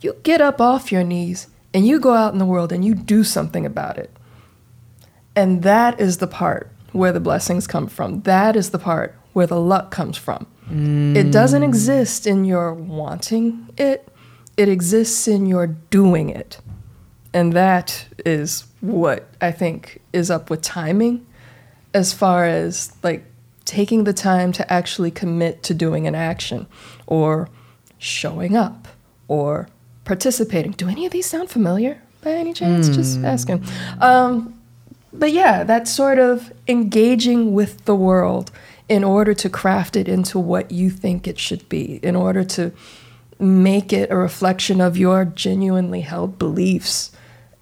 you 0.00 0.14
get 0.22 0.40
up 0.40 0.60
off 0.60 0.92
your 0.92 1.04
knees 1.04 1.48
and 1.74 1.86
you 1.86 2.00
go 2.00 2.14
out 2.14 2.32
in 2.32 2.38
the 2.38 2.46
world 2.46 2.72
and 2.72 2.84
you 2.84 2.94
do 2.94 3.24
something 3.24 3.66
about 3.66 3.98
it. 3.98 4.10
And 5.36 5.62
that 5.62 6.00
is 6.00 6.18
the 6.18 6.26
part 6.26 6.70
where 6.92 7.12
the 7.12 7.20
blessings 7.20 7.66
come 7.66 7.86
from. 7.86 8.22
That 8.22 8.56
is 8.56 8.70
the 8.70 8.78
part 8.78 9.14
where 9.32 9.46
the 9.46 9.60
luck 9.60 9.90
comes 9.90 10.16
from. 10.16 10.46
Mm. 10.70 11.14
It 11.16 11.30
doesn't 11.30 11.62
exist 11.62 12.26
in 12.26 12.44
your 12.44 12.72
wanting 12.72 13.68
it, 13.76 14.08
it 14.58 14.68
exists 14.68 15.26
in 15.28 15.46
your 15.46 15.68
doing 15.68 16.28
it. 16.28 16.58
And 17.32 17.52
that 17.52 18.06
is 18.26 18.66
what 18.80 19.28
I 19.40 19.52
think 19.52 20.02
is 20.12 20.30
up 20.30 20.50
with 20.50 20.62
timing 20.62 21.24
as 21.94 22.12
far 22.12 22.44
as 22.44 22.92
like 23.02 23.24
taking 23.64 24.04
the 24.04 24.12
time 24.12 24.50
to 24.52 24.72
actually 24.72 25.10
commit 25.10 25.62
to 25.62 25.74
doing 25.74 26.06
an 26.06 26.14
action 26.14 26.66
or 27.06 27.48
showing 27.98 28.56
up 28.56 28.88
or 29.28 29.68
participating. 30.04 30.72
Do 30.72 30.88
any 30.88 31.06
of 31.06 31.12
these 31.12 31.26
sound 31.26 31.50
familiar 31.50 32.02
by 32.22 32.32
any 32.32 32.52
chance? 32.52 32.88
Mm. 32.88 32.94
Just 32.94 33.18
asking. 33.20 33.64
Um, 34.00 34.60
but 35.12 35.32
yeah, 35.32 35.62
that 35.64 35.86
sort 35.86 36.18
of 36.18 36.52
engaging 36.66 37.52
with 37.52 37.84
the 37.84 37.94
world 37.94 38.50
in 38.88 39.04
order 39.04 39.34
to 39.34 39.48
craft 39.48 39.96
it 39.96 40.08
into 40.08 40.38
what 40.38 40.72
you 40.72 40.90
think 40.90 41.28
it 41.28 41.38
should 41.38 41.68
be, 41.68 42.00
in 42.02 42.16
order 42.16 42.42
to 42.42 42.72
make 43.38 43.92
it 43.92 44.10
a 44.10 44.16
reflection 44.16 44.80
of 44.80 44.96
your 44.96 45.24
genuinely 45.24 46.00
held 46.00 46.38
beliefs 46.38 47.12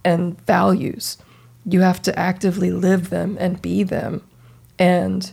and 0.05 0.41
values. 0.47 1.19
You 1.65 1.81
have 1.81 2.01
to 2.03 2.19
actively 2.19 2.71
live 2.71 3.11
them 3.11 3.37
and 3.41 3.61
be 3.61 3.83
them. 3.83 4.23
And 4.79 5.31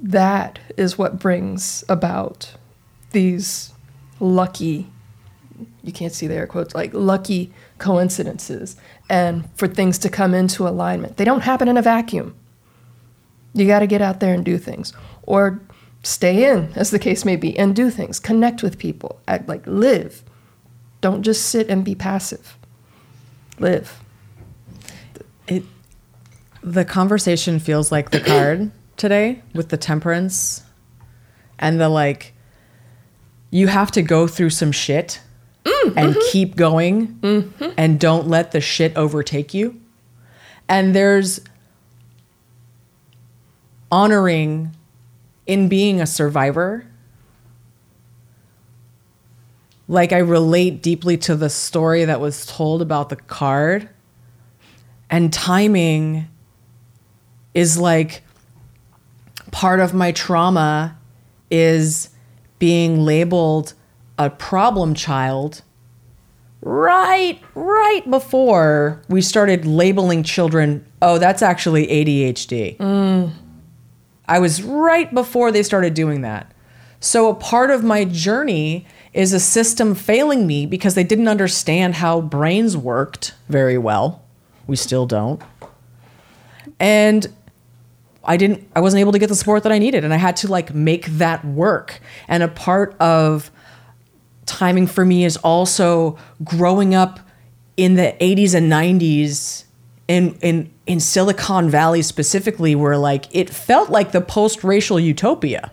that 0.00 0.58
is 0.76 0.96
what 0.96 1.18
brings 1.18 1.84
about 1.88 2.54
these 3.10 3.72
lucky, 4.20 4.90
you 5.82 5.92
can't 5.92 6.12
see 6.12 6.26
the 6.26 6.34
air 6.34 6.46
quotes, 6.46 6.74
like 6.74 6.94
lucky 6.94 7.52
coincidences 7.78 8.76
and 9.10 9.48
for 9.56 9.68
things 9.68 9.98
to 9.98 10.08
come 10.08 10.32
into 10.32 10.66
alignment. 10.66 11.16
They 11.16 11.24
don't 11.24 11.42
happen 11.42 11.68
in 11.68 11.76
a 11.76 11.82
vacuum. 11.82 12.34
You 13.54 13.66
got 13.66 13.80
to 13.80 13.86
get 13.86 14.00
out 14.00 14.20
there 14.20 14.32
and 14.32 14.44
do 14.44 14.56
things. 14.56 14.92
Or 15.24 15.60
stay 16.02 16.50
in, 16.50 16.72
as 16.74 16.90
the 16.90 16.98
case 16.98 17.24
may 17.24 17.36
be, 17.36 17.56
and 17.58 17.74
do 17.74 17.90
things. 17.90 18.18
Connect 18.18 18.62
with 18.62 18.78
people. 18.78 19.20
Act 19.28 19.48
like 19.48 19.66
live. 19.66 20.22
Don't 21.00 21.22
just 21.22 21.46
sit 21.46 21.68
and 21.68 21.84
be 21.84 21.94
passive. 21.94 22.56
Live. 23.58 24.00
It 25.46 25.64
the 26.62 26.84
conversation 26.84 27.58
feels 27.58 27.90
like 27.90 28.10
the 28.10 28.20
card 28.20 28.70
today 28.96 29.42
with 29.52 29.68
the 29.70 29.76
temperance 29.76 30.62
and 31.58 31.80
the 31.80 31.88
like 31.88 32.32
you 33.50 33.66
have 33.66 33.90
to 33.92 34.02
go 34.02 34.26
through 34.26 34.50
some 34.50 34.72
shit 34.72 35.20
mm, 35.64 35.92
and 35.96 36.14
mm-hmm. 36.14 36.20
keep 36.30 36.56
going 36.56 37.08
mm-hmm. 37.20 37.70
and 37.76 37.98
don't 37.98 38.28
let 38.28 38.52
the 38.52 38.60
shit 38.60 38.96
overtake 38.96 39.52
you. 39.52 39.80
And 40.68 40.94
there's 40.94 41.40
honoring 43.90 44.74
in 45.46 45.68
being 45.68 46.00
a 46.00 46.06
survivor, 46.06 46.86
like 49.88 50.12
I 50.12 50.18
relate 50.18 50.82
deeply 50.82 51.16
to 51.18 51.36
the 51.36 51.50
story 51.50 52.04
that 52.04 52.20
was 52.20 52.46
told 52.46 52.82
about 52.82 53.08
the 53.08 53.16
card. 53.16 53.88
And 55.10 55.32
timing 55.32 56.28
is 57.54 57.76
like 57.76 58.22
part 59.50 59.80
of 59.80 59.92
my 59.92 60.12
trauma 60.12 60.96
is 61.50 62.08
being 62.58 63.04
labeled 63.04 63.74
a 64.18 64.30
problem 64.30 64.94
child 64.94 65.62
right 66.62 67.40
right 67.54 68.08
before 68.08 69.02
we 69.08 69.20
started 69.20 69.66
labeling 69.66 70.22
children 70.22 70.86
oh 71.02 71.18
that's 71.18 71.42
actually 71.42 71.86
ADHD. 71.88 72.80
I 74.32 74.38
was 74.38 74.62
right 74.62 75.12
before 75.12 75.52
they 75.52 75.62
started 75.62 75.92
doing 75.92 76.22
that. 76.22 76.50
So 77.00 77.28
a 77.28 77.34
part 77.34 77.70
of 77.70 77.84
my 77.84 78.06
journey 78.06 78.86
is 79.12 79.34
a 79.34 79.38
system 79.38 79.94
failing 79.94 80.46
me 80.46 80.64
because 80.64 80.94
they 80.94 81.04
didn't 81.04 81.28
understand 81.28 81.96
how 81.96 82.22
brains 82.22 82.74
worked 82.74 83.34
very 83.50 83.76
well. 83.76 84.22
We 84.66 84.76
still 84.76 85.04
don't. 85.04 85.42
And 86.80 87.30
I 88.24 88.38
didn't 88.38 88.66
I 88.74 88.80
wasn't 88.80 89.02
able 89.02 89.12
to 89.12 89.18
get 89.18 89.28
the 89.28 89.34
support 89.34 89.64
that 89.64 89.72
I 89.72 89.78
needed 89.78 90.02
and 90.02 90.14
I 90.14 90.16
had 90.16 90.36
to 90.36 90.48
like 90.48 90.72
make 90.72 91.04
that 91.18 91.44
work. 91.44 92.00
And 92.26 92.42
a 92.42 92.48
part 92.48 92.96
of 93.00 93.50
timing 94.46 94.86
for 94.86 95.04
me 95.04 95.26
is 95.26 95.36
also 95.36 96.16
growing 96.42 96.94
up 96.94 97.20
in 97.76 97.96
the 97.96 98.16
80s 98.18 98.54
and 98.54 98.72
90s 98.72 99.64
in 100.12 100.34
in 100.42 100.70
in 100.86 101.00
Silicon 101.00 101.70
Valley 101.70 102.02
specifically 102.02 102.74
where 102.74 102.96
like 102.98 103.24
it 103.34 103.48
felt 103.48 103.88
like 103.90 104.12
the 104.12 104.20
post-racial 104.20 105.00
utopia. 105.00 105.70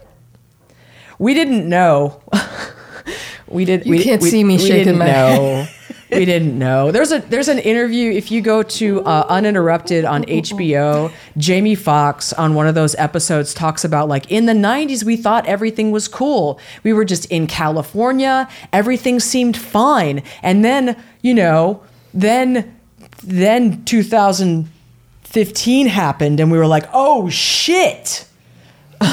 We 1.17 1.33
didn't 1.33 1.67
know. 1.67 2.21
we 3.47 3.65
did 3.65 3.85
You 3.85 3.91
we, 3.91 4.03
can't 4.03 4.21
we- 4.21 4.29
see 4.29 4.43
me 4.43 4.57
we 4.57 4.65
shaking 4.65 4.97
my 4.97 5.05
know. 5.07 5.67
we 6.11 6.23
didn't 6.25 6.57
know. 6.57 6.91
There's 6.91 7.11
a 7.11 7.19
there's 7.19 7.49
an 7.49 7.59
interview 7.59 8.11
if 8.11 8.31
you 8.31 8.39
go 8.41 8.63
to 8.63 9.01
uh, 9.03 9.25
Uninterrupted 9.27 10.05
on 10.05 10.23
HBO. 10.23 11.11
Jamie 11.37 11.75
Foxx 11.75 12.31
on 12.33 12.53
one 12.53 12.67
of 12.67 12.75
those 12.75 12.95
episodes 12.95 13.53
talks 13.53 13.83
about 13.83 14.07
like 14.07 14.31
in 14.31 14.45
the 14.45 14.53
90s 14.53 15.03
we 15.03 15.17
thought 15.17 15.45
everything 15.47 15.91
was 15.91 16.07
cool. 16.07 16.59
We 16.83 16.93
were 16.93 17.05
just 17.05 17.25
in 17.25 17.45
California, 17.47 18.47
everything 18.71 19.19
seemed 19.19 19.57
fine, 19.57 20.23
and 20.41 20.63
then 20.63 20.95
you 21.21 21.33
know 21.33 21.83
then 22.13 22.78
then 23.23 23.83
2015 23.85 25.87
happened 25.87 26.39
and 26.39 26.51
we 26.51 26.57
were 26.57 26.67
like 26.67 26.85
oh 26.93 27.29
shit. 27.29 28.25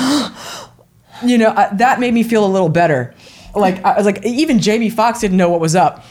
you 1.25 1.39
know 1.39 1.53
I, 1.57 1.75
that 1.75 2.01
made 2.01 2.15
me 2.15 2.23
feel 2.23 2.45
a 2.45 2.49
little 2.49 2.69
better. 2.69 3.15
Like 3.55 3.85
I 3.85 3.97
was 3.97 4.07
like 4.07 4.25
even 4.25 4.61
Jamie 4.61 4.91
Foxx 4.91 5.21
didn't 5.21 5.37
know 5.37 5.51
what 5.51 5.61
was 5.61 5.75
up. 5.75 6.05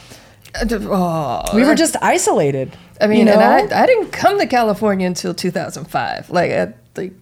Oh, 0.62 1.42
We 1.54 1.64
were 1.64 1.74
just 1.74 1.96
isolated. 2.02 2.76
I 3.00 3.06
mean, 3.06 3.20
you 3.20 3.24
know? 3.26 3.32
and 3.32 3.72
I, 3.72 3.82
I 3.82 3.86
didn't 3.86 4.10
come 4.10 4.38
to 4.38 4.46
California 4.46 5.06
until 5.06 5.34
2005. 5.34 6.30
Like, 6.30 6.50
I, 6.50 6.74
like, 6.96 7.12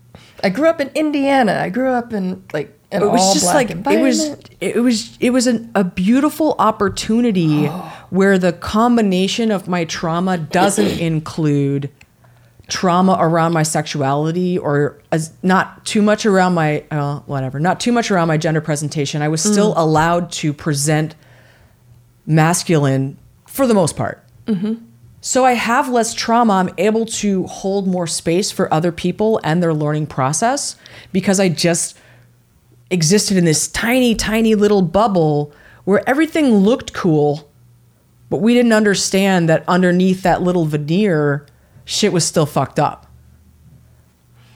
I 0.43 0.51
grew 0.51 0.69
up 0.69 0.81
in 0.81 0.91
Indiana. 0.95 1.59
I 1.61 1.69
grew 1.69 1.89
up 1.89 2.13
in 2.13 2.45
like 2.53 2.79
an 2.95 3.03
it 3.03 3.07
was 3.11 3.35
just 3.35 3.47
like 3.55 3.71
it 3.71 4.01
was 4.01 4.37
it 4.61 4.77
was 4.77 5.17
it 5.21 5.31
was 5.31 5.47
an, 5.47 5.71
a 5.75 5.85
beautiful 5.85 6.55
opportunity 6.59 7.67
where 8.11 8.39
the 8.39 8.53
combination 8.53 9.51
of 9.51 9.69
my 9.69 9.85
trauma 9.85 10.39
doesn't 10.39 10.99
include 11.01 11.91
trauma 12.69 13.17
around 13.21 13.53
my 13.53 13.63
sexuality 13.63 14.57
or 14.57 14.99
as 15.13 15.33
not 15.43 15.85
too 15.85 16.01
much 16.01 16.25
around 16.25 16.55
my 16.55 16.83
uh, 16.91 17.19
whatever 17.21 17.61
not 17.61 17.79
too 17.81 17.93
much 17.93 18.11
around 18.11 18.29
my 18.29 18.37
gender 18.39 18.61
presentation. 18.61 19.21
I 19.21 19.29
was 19.29 19.43
still 19.43 19.75
allowed 19.77 20.33
to 20.33 20.53
present 20.53 21.15
masculine 22.27 23.19
for 23.47 23.67
the 23.67 23.75
most 23.75 23.97
part. 23.97 24.25
So 25.21 25.45
I 25.47 25.53
have 25.53 25.89
less 25.89 26.13
trauma. 26.13 26.53
I'm 26.55 26.75
able 26.77 27.07
to 27.07 27.45
hold 27.45 27.87
more 27.87 28.07
space 28.07 28.51
for 28.51 28.73
other 28.73 28.93
people 28.93 29.41
and 29.43 29.63
their 29.63 29.73
learning 29.73 30.07
process 30.07 30.77
because 31.13 31.41
I 31.41 31.49
just 31.49 31.99
existed 32.95 33.37
in 33.37 33.45
this 33.45 33.69
tiny, 33.69 34.15
tiny 34.15 34.55
little 34.55 34.81
bubble 34.81 35.53
where 35.85 36.09
everything 36.09 36.55
looked 36.55 36.95
cool, 36.95 37.51
but 38.31 38.39
we 38.39 38.55
didn't 38.55 38.73
understand 38.73 39.49
that 39.51 39.65
underneath 39.69 40.23
that 40.23 40.41
little 40.41 40.65
veneer, 40.65 41.47
shit 41.85 42.13
was 42.13 42.25
still 42.25 42.47
fucked 42.47 42.79
up. 42.79 43.07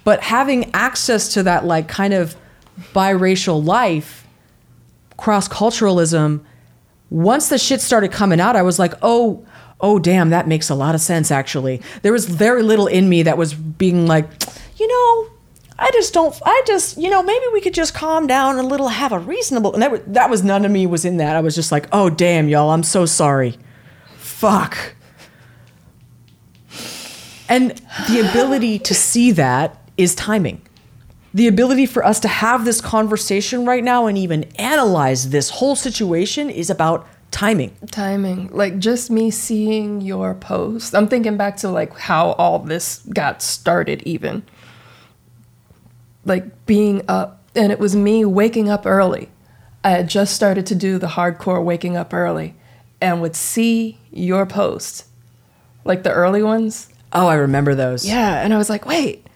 But 0.05 0.23
having 0.23 0.71
access 0.73 1.35
to 1.35 1.43
that, 1.43 1.67
like, 1.67 1.87
kind 1.87 2.15
of 2.15 2.35
biracial 2.95 3.63
life, 3.63 4.27
cross 5.19 5.49
culturalism, 5.49 6.41
once 7.11 7.51
the 7.51 7.59
shit 7.59 7.83
started 7.83 8.11
coming 8.11 8.41
out, 8.41 8.57
I 8.57 8.63
was 8.63 8.79
like, 8.79 8.95
oh, 9.03 9.45
oh, 9.81 9.99
damn, 9.99 10.31
that 10.31 10.49
makes 10.49 10.71
a 10.71 10.75
lot 10.75 10.95
of 10.95 11.01
sense, 11.01 11.31
actually. 11.31 11.83
There 12.03 12.13
was 12.13 12.25
very 12.25 12.63
little 12.63 12.87
in 12.87 13.09
me 13.09 13.23
that 13.25 13.37
was 13.37 13.53
being 13.53 14.07
like, 14.07 14.27
you 14.79 14.89
know, 14.89 15.31
I 15.79 15.91
just 15.93 16.13
don't, 16.13 16.35
I 16.45 16.63
just, 16.67 16.97
you 16.99 17.09
know, 17.09 17.23
maybe 17.23 17.45
we 17.53 17.61
could 17.61 17.75
just 17.75 17.95
calm 17.95 18.27
down 18.27 18.57
a 18.57 18.63
little, 18.63 18.89
have 18.89 19.13
a 19.13 19.19
reasonable, 19.19 19.75
and 19.75 19.83
that, 19.83 20.13
that 20.13 20.29
was 20.29 20.43
none 20.43 20.65
of 20.65 20.73
me 20.73 20.87
was 20.87 21.05
in 21.05 21.19
that. 21.19 21.37
I 21.37 21.41
was 21.41 21.55
just 21.55 21.71
like, 21.71 21.87
oh, 21.93 22.11
damn, 22.11 22.49
y'all, 22.49 22.71
I'm 22.71 22.83
so 22.83 23.07
sorry. 23.07 23.57
Fuck. 24.17 24.97
And 27.49 27.81
the 28.09 28.29
ability 28.29 28.81
to 28.81 28.95
see 28.95 29.31
that 29.33 29.89
is 29.97 30.15
timing. 30.15 30.63
The 31.33 31.47
ability 31.47 31.87
for 31.87 32.05
us 32.05 32.19
to 32.21 32.29
have 32.29 32.65
this 32.65 32.81
conversation 32.81 33.65
right 33.65 33.85
now 33.85 34.07
and 34.07 34.19
even 34.19 34.45
analyze 34.57 35.31
this 35.31 35.51
whole 35.51 35.77
situation 35.77 36.51
is 36.51 36.71
about 36.71 37.07
timing. 37.31 37.77
timing. 37.91 38.49
Like, 38.49 38.79
just 38.79 39.11
me 39.11 39.31
seeing 39.31 40.01
your 40.01 40.35
post. 40.35 40.95
I'm 40.95 41.07
thinking 41.07 41.37
back 41.37 41.57
to 41.59 41.69
like 41.69 41.97
how 41.97 42.33
all 42.33 42.59
this 42.59 42.99
got 43.15 43.43
started, 43.43 44.03
even. 44.03 44.43
Like, 46.29 46.67
being 46.67 47.03
up, 47.09 47.43
and 47.55 47.73
it 47.73 47.79
was 47.79 47.97
me 47.97 48.25
waking 48.25 48.69
up 48.69 48.87
early. 48.87 49.31
I 49.83 49.91
had 49.91 50.09
just 50.09 50.35
started 50.35 50.67
to 50.67 50.75
do 50.75 50.99
the 50.99 51.07
hardcore 51.09 51.65
waking 51.65 51.97
up 51.97 52.13
early 52.13 52.55
and 53.01 53.21
would 53.21 53.35
see 53.37 53.99
your 54.11 54.45
post, 54.45 55.07
like 55.85 56.03
the 56.03 56.13
early 56.13 56.43
ones, 56.43 56.89
Oh, 57.13 57.27
I 57.27 57.35
remember 57.35 57.75
those. 57.75 58.07
Yeah, 58.07 58.43
and 58.43 58.53
I 58.53 58.59
was 58.59 58.69
like, 58.69 58.85
wait, 58.85 59.27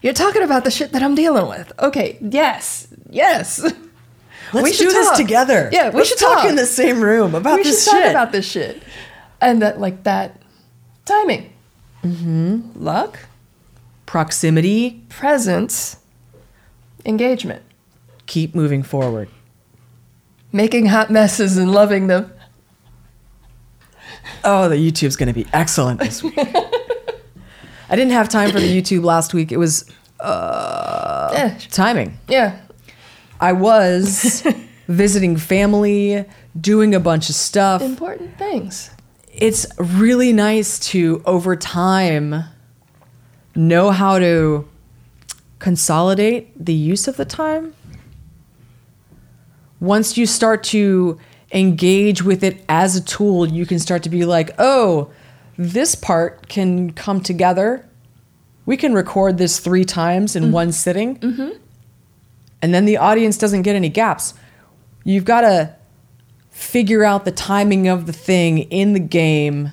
you're 0.00 0.12
talking 0.12 0.42
about 0.42 0.64
the 0.64 0.70
shit 0.70 0.92
that 0.92 1.02
I'm 1.02 1.14
dealing 1.14 1.48
with. 1.48 1.72
Okay, 1.78 2.18
yes, 2.20 2.88
yes. 3.10 3.60
Let's 4.52 4.62
We 4.62 4.70
do 4.70 4.76
should 4.76 4.88
this 4.90 5.16
together. 5.16 5.68
Yeah, 5.72 5.90
we 5.90 5.96
Let's 5.98 6.10
should 6.10 6.18
talk, 6.18 6.38
talk. 6.42 6.48
in 6.48 6.54
the 6.56 6.66
same 6.66 7.00
room 7.00 7.34
about 7.34 7.56
we 7.56 7.64
this 7.64 7.84
should 7.84 7.90
talk 7.90 8.02
shit. 8.02 8.10
about 8.10 8.32
this 8.32 8.48
shit. 8.48 8.82
And 9.40 9.60
that, 9.60 9.80
like, 9.80 10.04
that 10.04 10.40
timing, 11.04 11.52
mm-hmm. 12.04 12.60
luck, 12.76 13.18
Proximity, 14.06 15.02
presence, 15.08 15.96
engagement, 17.06 17.62
keep 18.26 18.54
moving 18.54 18.82
forward. 18.82 19.28
making 20.52 20.86
hot 20.86 21.10
messes 21.10 21.56
and 21.56 21.70
loving 21.72 22.06
them. 22.06 22.32
Oh, 24.44 24.68
the 24.68 24.76
YouTube's 24.76 25.16
going 25.16 25.28
to 25.28 25.32
be 25.34 25.46
excellent 25.52 26.00
this 26.00 26.22
week. 26.22 26.36
I 27.88 27.94
didn't 27.94 28.12
have 28.12 28.28
time 28.28 28.50
for 28.50 28.58
the 28.60 28.82
YouTube 28.82 29.04
last 29.04 29.34
week. 29.34 29.52
It 29.52 29.58
was 29.58 29.88
yeah, 30.22 31.58
timing. 31.70 32.18
yeah. 32.28 32.60
I 33.40 33.52
was 33.52 34.46
visiting 34.88 35.36
family, 35.36 36.24
doing 36.60 36.94
a 36.94 37.00
bunch 37.00 37.28
of 37.28 37.34
stuff. 37.34 37.82
Important 37.82 38.36
things. 38.38 38.90
It's 39.32 39.66
really 39.78 40.32
nice 40.32 40.78
to, 40.90 41.22
over 41.26 41.54
time, 41.54 42.44
know 43.54 43.90
how 43.90 44.18
to 44.18 44.66
consolidate 45.58 46.52
the 46.62 46.74
use 46.74 47.08
of 47.08 47.16
the 47.16 47.24
time. 47.24 47.74
Once 49.80 50.16
you 50.16 50.26
start 50.26 50.62
to 50.64 51.18
engage 51.52 52.22
with 52.22 52.42
it 52.42 52.64
as 52.68 52.96
a 52.96 53.02
tool, 53.02 53.46
you 53.46 53.66
can 53.66 53.78
start 53.78 54.02
to 54.02 54.08
be 54.08 54.24
like, 54.24 54.50
oh, 54.58 55.10
this 55.56 55.94
part 55.94 56.48
can 56.48 56.92
come 56.92 57.20
together. 57.20 57.86
We 58.64 58.76
can 58.76 58.94
record 58.94 59.38
this 59.38 59.58
three 59.58 59.84
times 59.84 60.36
in 60.36 60.44
mm-hmm. 60.44 60.52
one 60.52 60.72
sitting. 60.72 61.18
Mm-hmm. 61.18 61.50
And 62.62 62.74
then 62.74 62.84
the 62.84 62.96
audience 62.96 63.38
doesn't 63.38 63.62
get 63.62 63.76
any 63.76 63.88
gaps. 63.88 64.34
You've 65.04 65.24
got 65.24 65.42
to 65.42 65.74
figure 66.50 67.04
out 67.04 67.24
the 67.24 67.32
timing 67.32 67.86
of 67.86 68.06
the 68.06 68.12
thing 68.12 68.58
in 68.58 68.92
the 68.92 69.00
game 69.00 69.72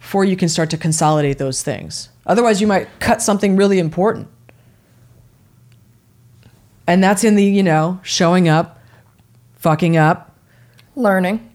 before 0.00 0.24
you 0.24 0.36
can 0.36 0.48
start 0.48 0.70
to 0.70 0.78
consolidate 0.78 1.38
those 1.38 1.62
things. 1.62 2.08
Otherwise, 2.26 2.60
you 2.60 2.66
might 2.66 2.88
cut 2.98 3.22
something 3.22 3.56
really 3.56 3.78
important. 3.78 4.26
And 6.88 7.04
that's 7.04 7.22
in 7.22 7.36
the, 7.36 7.44
you 7.44 7.62
know, 7.62 8.00
showing 8.02 8.48
up, 8.48 8.80
fucking 9.56 9.96
up, 9.98 10.34
Learning. 10.96 11.48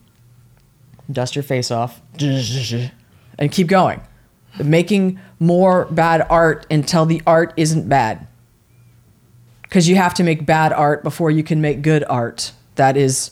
dust 1.12 1.36
your 1.36 1.42
face 1.44 1.72
off, 1.72 2.02
and 2.22 3.52
keep 3.52 3.68
going. 3.68 4.00
Making 4.64 5.20
more 5.40 5.86
bad 5.86 6.26
art 6.30 6.68
until 6.70 7.06
the 7.06 7.22
art 7.26 7.52
isn't 7.58 7.90
bad. 7.90 8.28
Because 9.64 9.90
you 9.90 9.96
have 9.96 10.14
to 10.14 10.24
make 10.24 10.46
bad 10.46 10.72
art 10.72 11.04
before 11.04 11.32
you 11.32 11.44
can 11.44 11.60
make 11.60 11.82
good 11.82 12.06
art. 12.08 12.52
That 12.76 12.96
is 12.96 13.32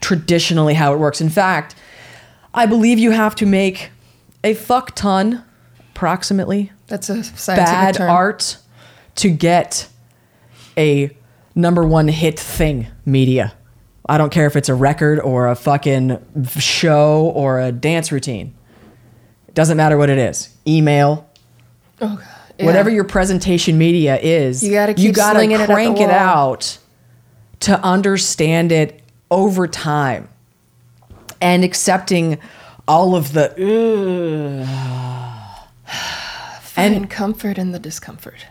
traditionally 0.00 0.74
how 0.74 0.92
it 0.92 0.98
works. 0.98 1.20
In 1.20 1.30
fact, 1.30 1.76
I 2.52 2.66
believe 2.66 2.98
you 2.98 3.12
have 3.12 3.36
to 3.36 3.46
make 3.46 3.90
a 4.42 4.54
fuck 4.54 4.96
ton, 4.96 5.44
approximately, 5.92 6.72
That's 6.88 7.08
a 7.08 7.22
scientific 7.22 7.66
bad 7.72 7.94
term. 7.94 8.10
art 8.10 8.56
to 9.14 9.30
get 9.30 9.88
a 10.76 11.16
number 11.58 11.84
one 11.84 12.08
hit 12.08 12.38
thing 12.38 12.86
media 13.04 13.52
I 14.08 14.16
don't 14.16 14.30
care 14.30 14.46
if 14.46 14.56
it's 14.56 14.70
a 14.70 14.74
record 14.74 15.20
or 15.20 15.48
a 15.48 15.54
fucking 15.54 16.16
show 16.58 17.30
or 17.34 17.60
a 17.60 17.70
dance 17.70 18.10
routine. 18.10 18.54
It 19.48 19.54
doesn't 19.54 19.76
matter 19.76 19.98
what 19.98 20.08
it 20.08 20.16
is. 20.16 20.48
Email, 20.66 21.28
Oh, 22.00 22.16
God. 22.16 22.24
Yeah. 22.58 22.64
whatever 22.64 22.88
your 22.88 23.04
presentation 23.04 23.76
media 23.76 24.16
is, 24.18 24.64
You 24.64 24.72
gotta 24.72 24.92
you 24.92 25.08
keep 25.08 25.14
gotta 25.14 25.40
slinging 25.40 25.60
it 25.60 25.66
crank 25.66 25.98
it 26.00 26.06
wall. 26.08 26.10
out 26.10 26.78
to 27.60 27.78
understand 27.84 28.72
it 28.72 29.02
over 29.30 29.68
time 29.68 30.28
and 31.42 31.62
accepting 31.62 32.38
all 32.86 33.14
of 33.14 33.34
the 33.34 34.62
ugh. 34.64 35.92
Find 36.62 37.10
comfort 37.10 37.58
in 37.58 37.72
the 37.72 37.78
discomfort. 37.78 38.46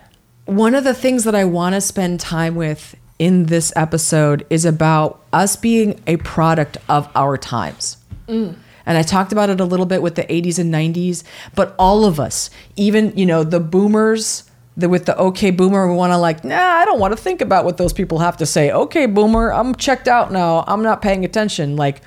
One 0.48 0.74
of 0.74 0.84
the 0.84 0.94
things 0.94 1.24
that 1.24 1.34
I 1.34 1.44
want 1.44 1.74
to 1.74 1.80
spend 1.80 2.20
time 2.20 2.54
with 2.54 2.96
in 3.18 3.46
this 3.46 3.72
episode 3.76 4.46
is 4.48 4.64
about 4.64 5.22
us 5.32 5.56
being 5.56 6.00
a 6.06 6.16
product 6.18 6.78
of 6.88 7.08
our 7.14 7.36
times. 7.36 7.98
Mm. 8.26 8.56
And 8.86 8.96
I 8.96 9.02
talked 9.02 9.32
about 9.32 9.50
it 9.50 9.60
a 9.60 9.64
little 9.64 9.84
bit 9.84 10.00
with 10.00 10.14
the 10.14 10.22
80s 10.22 10.58
and 10.58 10.72
90s, 10.72 11.22
but 11.54 11.74
all 11.78 12.06
of 12.06 12.18
us, 12.18 12.48
even, 12.76 13.14
you 13.14 13.26
know, 13.26 13.44
the 13.44 13.60
boomers, 13.60 14.48
the 14.76 14.88
with 14.88 15.04
the 15.04 15.18
okay 15.18 15.50
boomer, 15.50 15.86
we 15.86 15.94
want 15.94 16.12
to 16.12 16.16
like, 16.16 16.44
nah, 16.44 16.56
I 16.56 16.86
don't 16.86 16.98
want 16.98 17.14
to 17.14 17.22
think 17.22 17.42
about 17.42 17.66
what 17.66 17.76
those 17.76 17.92
people 17.92 18.20
have 18.20 18.38
to 18.38 18.46
say. 18.46 18.70
Okay, 18.70 19.04
boomer, 19.04 19.52
I'm 19.52 19.74
checked 19.74 20.08
out 20.08 20.32
now. 20.32 20.64
I'm 20.66 20.82
not 20.82 21.02
paying 21.02 21.24
attention. 21.26 21.76
Like, 21.76 22.00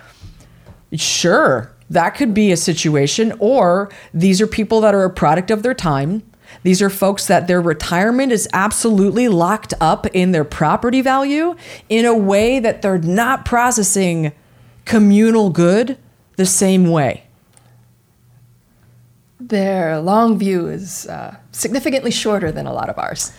Sure, 0.93 1.71
that 1.89 2.11
could 2.11 2.33
be 2.33 2.51
a 2.51 2.57
situation. 2.57 3.33
Or 3.39 3.89
these 4.13 4.41
are 4.41 4.47
people 4.47 4.81
that 4.81 4.93
are 4.93 5.03
a 5.03 5.09
product 5.09 5.51
of 5.51 5.63
their 5.63 5.73
time. 5.73 6.23
These 6.63 6.81
are 6.81 6.89
folks 6.89 7.27
that 7.27 7.47
their 7.47 7.61
retirement 7.61 8.31
is 8.31 8.47
absolutely 8.53 9.27
locked 9.27 9.73
up 9.81 10.05
in 10.07 10.31
their 10.31 10.43
property 10.43 11.01
value 11.01 11.55
in 11.89 12.05
a 12.05 12.15
way 12.15 12.59
that 12.59 12.81
they're 12.81 12.97
not 12.97 13.45
processing 13.45 14.31
communal 14.85 15.49
good 15.49 15.97
the 16.35 16.45
same 16.45 16.89
way. 16.89 17.23
Their 19.39 19.99
long 19.99 20.37
view 20.37 20.67
is 20.67 21.07
uh, 21.07 21.35
significantly 21.51 22.11
shorter 22.11 22.51
than 22.51 22.67
a 22.67 22.73
lot 22.73 22.89
of 22.89 22.97
ours. 22.97 23.31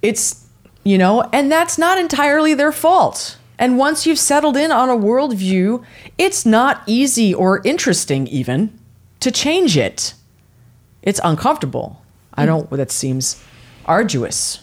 It's, 0.00 0.46
you 0.84 0.96
know, 0.96 1.22
and 1.32 1.50
that's 1.50 1.76
not 1.76 1.98
entirely 1.98 2.54
their 2.54 2.72
fault. 2.72 3.36
And 3.58 3.78
once 3.78 4.06
you've 4.06 4.18
settled 4.18 4.56
in 4.56 4.72
on 4.72 4.88
a 4.88 4.96
worldview, 4.96 5.84
it's 6.18 6.44
not 6.44 6.82
easy 6.86 7.32
or 7.32 7.60
interesting 7.64 8.26
even 8.26 8.78
to 9.20 9.30
change 9.30 9.76
it. 9.76 10.14
It's 11.02 11.20
uncomfortable. 11.22 12.03
I 12.34 12.46
don't, 12.46 12.68
that 12.70 12.90
seems 12.90 13.42
arduous. 13.86 14.60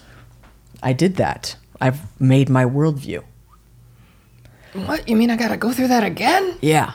I 0.83 0.93
did 0.93 1.15
that. 1.15 1.55
I've 1.79 1.99
made 2.19 2.49
my 2.49 2.65
worldview. 2.65 3.23
What? 4.73 5.07
You 5.07 5.15
mean 5.15 5.29
I 5.29 5.35
gotta 5.35 5.57
go 5.57 5.71
through 5.71 5.87
that 5.89 6.03
again? 6.03 6.57
Yeah. 6.61 6.93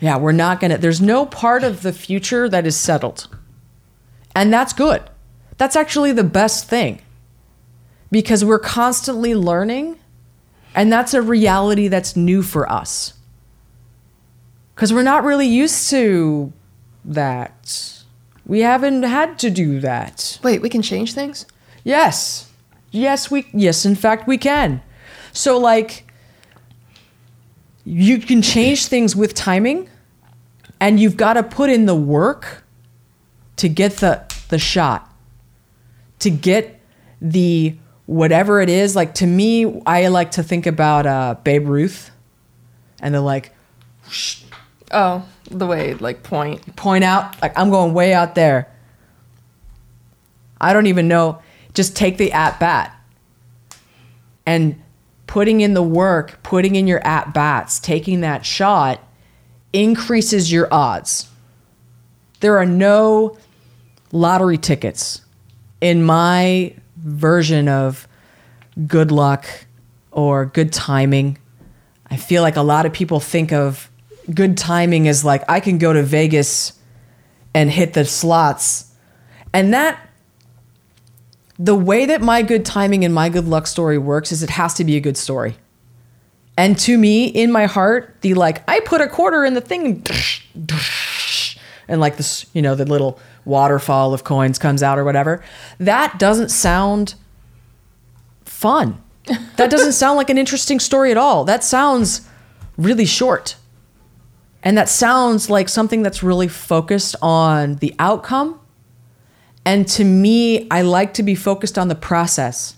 Yeah, 0.00 0.18
we're 0.18 0.32
not 0.32 0.60
to, 0.60 0.76
there's 0.76 1.00
no 1.00 1.24
part 1.24 1.64
of 1.64 1.82
the 1.82 1.92
future 1.92 2.48
that 2.48 2.66
is 2.66 2.76
settled. 2.76 3.28
And 4.34 4.52
that's 4.52 4.72
good. 4.72 5.02
That's 5.56 5.76
actually 5.76 6.12
the 6.12 6.24
best 6.24 6.68
thing 6.68 7.00
because 8.10 8.44
we're 8.44 8.58
constantly 8.58 9.34
learning, 9.34 9.98
and 10.74 10.92
that's 10.92 11.14
a 11.14 11.22
reality 11.22 11.88
that's 11.88 12.16
new 12.16 12.42
for 12.42 12.70
us. 12.70 13.14
Because 14.74 14.92
we're 14.92 15.02
not 15.02 15.24
really 15.24 15.46
used 15.46 15.88
to 15.90 16.52
that. 17.04 17.93
We 18.46 18.60
haven't 18.60 19.02
had 19.04 19.38
to 19.40 19.50
do 19.50 19.80
that. 19.80 20.38
Wait, 20.42 20.60
we 20.60 20.68
can 20.68 20.82
change 20.82 21.14
things? 21.14 21.46
Yes. 21.82 22.50
Yes, 22.90 23.30
we 23.30 23.46
yes, 23.52 23.84
in 23.84 23.96
fact 23.96 24.28
we 24.28 24.38
can. 24.38 24.82
So 25.32 25.58
like 25.58 26.06
you 27.84 28.18
can 28.18 28.40
change 28.40 28.86
things 28.86 29.16
with 29.16 29.34
timing 29.34 29.88
and 30.80 31.00
you've 31.00 31.16
got 31.16 31.34
to 31.34 31.42
put 31.42 31.70
in 31.70 31.86
the 31.86 31.94
work 31.94 32.64
to 33.56 33.68
get 33.68 33.96
the 33.96 34.22
the 34.48 34.58
shot. 34.58 35.10
To 36.20 36.30
get 36.30 36.80
the 37.20 37.76
whatever 38.06 38.60
it 38.60 38.68
is 38.68 38.94
like 38.94 39.14
to 39.14 39.26
me 39.26 39.80
I 39.86 40.08
like 40.08 40.32
to 40.32 40.42
think 40.42 40.66
about 40.66 41.06
uh 41.06 41.36
Babe 41.42 41.66
Ruth 41.66 42.10
and 43.00 43.14
they're 43.14 43.20
like 43.20 43.52
Oh, 44.94 45.26
the 45.50 45.66
way 45.66 45.94
like 45.94 46.22
point. 46.22 46.76
point 46.76 47.04
out 47.04 47.42
like 47.42 47.58
I'm 47.58 47.68
going 47.68 47.92
way 47.92 48.14
out 48.14 48.34
there. 48.34 48.72
I 50.60 50.72
don't 50.72 50.86
even 50.86 51.08
know. 51.08 51.42
Just 51.74 51.96
take 51.96 52.16
the 52.16 52.32
at 52.32 52.58
bat 52.60 52.96
and 54.46 54.80
putting 55.26 55.60
in 55.60 55.74
the 55.74 55.82
work, 55.82 56.42
putting 56.42 56.76
in 56.76 56.86
your 56.86 57.04
at 57.04 57.34
bats, 57.34 57.80
taking 57.80 58.20
that 58.20 58.46
shot 58.46 59.00
increases 59.72 60.52
your 60.52 60.72
odds. 60.72 61.28
There 62.40 62.56
are 62.58 62.66
no 62.66 63.36
lottery 64.12 64.58
tickets 64.58 65.22
in 65.80 66.04
my 66.04 66.74
version 66.96 67.68
of 67.68 68.06
good 68.86 69.10
luck 69.10 69.46
or 70.12 70.46
good 70.46 70.72
timing. 70.72 71.38
I 72.08 72.16
feel 72.16 72.42
like 72.42 72.56
a 72.56 72.62
lot 72.62 72.86
of 72.86 72.92
people 72.92 73.18
think 73.18 73.52
of 73.52 73.90
good 74.32 74.56
timing 74.56 75.06
is 75.06 75.24
like 75.24 75.42
I 75.48 75.60
can 75.60 75.78
go 75.78 75.92
to 75.92 76.02
Vegas 76.02 76.72
and 77.54 77.70
hit 77.70 77.94
the 77.94 78.04
slots. 78.04 78.92
And 79.52 79.72
that 79.72 79.98
the 81.58 81.74
way 81.74 82.06
that 82.06 82.20
my 82.20 82.42
good 82.42 82.64
timing 82.64 83.04
and 83.04 83.14
my 83.14 83.28
good 83.28 83.46
luck 83.46 83.66
story 83.66 83.98
works 83.98 84.32
is 84.32 84.42
it 84.42 84.50
has 84.50 84.74
to 84.74 84.84
be 84.84 84.96
a 84.96 85.00
good 85.00 85.16
story. 85.16 85.56
And 86.56 86.78
to 86.80 86.98
me, 86.98 87.26
in 87.26 87.50
my 87.50 87.66
heart, 87.66 88.16
the 88.20 88.34
like, 88.34 88.68
I 88.68 88.80
put 88.80 89.00
a 89.00 89.08
quarter 89.08 89.44
in 89.44 89.54
the 89.54 89.60
thing 89.60 90.04
and, 91.88 92.00
like 92.00 92.16
this, 92.16 92.46
you 92.52 92.62
know, 92.62 92.74
the 92.74 92.84
little 92.84 93.18
waterfall 93.44 94.14
of 94.14 94.24
coins 94.24 94.58
comes 94.58 94.82
out 94.82 94.98
or 94.98 95.04
whatever. 95.04 95.42
That 95.78 96.18
doesn't 96.18 96.50
sound 96.50 97.14
fun. 98.44 99.02
That 99.56 99.70
doesn't 99.70 99.92
sound 99.94 100.16
like 100.16 100.30
an 100.30 100.38
interesting 100.38 100.78
story 100.80 101.10
at 101.10 101.16
all. 101.16 101.44
That 101.44 101.64
sounds 101.64 102.28
really 102.76 103.06
short. 103.06 103.56
And 104.64 104.78
that 104.78 104.88
sounds 104.88 105.50
like 105.50 105.68
something 105.68 106.02
that's 106.02 106.22
really 106.22 106.48
focused 106.48 107.14
on 107.20 107.76
the 107.76 107.94
outcome. 107.98 108.58
And 109.66 109.86
to 109.88 110.04
me, 110.04 110.66
I 110.70 110.80
like 110.80 111.14
to 111.14 111.22
be 111.22 111.34
focused 111.34 111.78
on 111.78 111.88
the 111.88 111.94
process. 111.94 112.76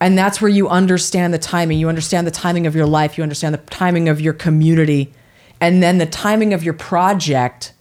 And 0.00 0.18
that's 0.18 0.40
where 0.40 0.50
you 0.50 0.68
understand 0.68 1.32
the 1.32 1.38
timing. 1.38 1.78
You 1.78 1.88
understand 1.88 2.26
the 2.26 2.32
timing 2.32 2.66
of 2.66 2.74
your 2.74 2.86
life, 2.86 3.16
you 3.16 3.22
understand 3.22 3.54
the 3.54 3.58
timing 3.58 4.08
of 4.08 4.20
your 4.20 4.32
community, 4.32 5.12
and 5.60 5.82
then 5.82 5.98
the 5.98 6.06
timing 6.06 6.52
of 6.54 6.62
your 6.62 6.74
project 6.74 7.72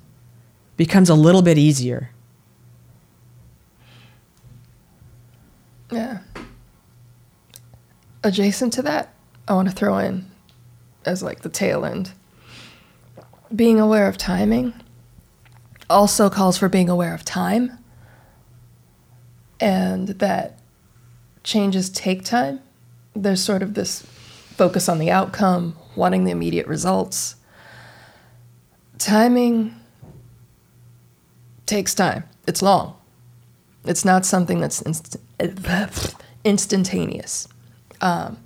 becomes 0.77 1.09
a 1.09 1.15
little 1.15 1.41
bit 1.41 1.57
easier. 1.57 2.11
Yeah. 5.91 6.19
Adjacent 8.23 8.73
to 8.73 8.81
that, 8.83 9.13
I 9.47 9.53
want 9.53 9.69
to 9.69 9.75
throw 9.75 9.97
in 9.99 10.29
as 11.07 11.23
like 11.23 11.41
the 11.41 11.49
tail 11.49 11.85
end. 11.85 12.11
Being 13.55 13.79
aware 13.79 14.07
of 14.07 14.17
timing 14.17 14.73
also 15.89 16.29
calls 16.29 16.57
for 16.57 16.67
being 16.67 16.89
aware 16.89 17.13
of 17.13 17.23
time 17.23 17.77
and 19.59 20.09
that 20.09 20.59
changes 21.43 21.89
take 21.89 22.23
time. 22.23 22.59
There's 23.15 23.43
sort 23.43 23.63
of 23.63 23.73
this 23.73 24.01
focus 24.01 24.89
on 24.89 24.99
the 24.99 25.09
outcome, 25.09 25.75
wanting 25.95 26.25
the 26.25 26.31
immediate 26.31 26.67
results. 26.67 27.35
Timing 28.97 29.75
takes 31.65 31.93
time. 31.93 32.23
It's 32.47 32.61
long. 32.61 32.95
It's 33.85 34.03
not 34.03 34.25
something 34.25 34.59
that's 34.59 34.81
inst- 34.81 35.17
instantaneous. 36.43 37.47
Um, 38.01 38.37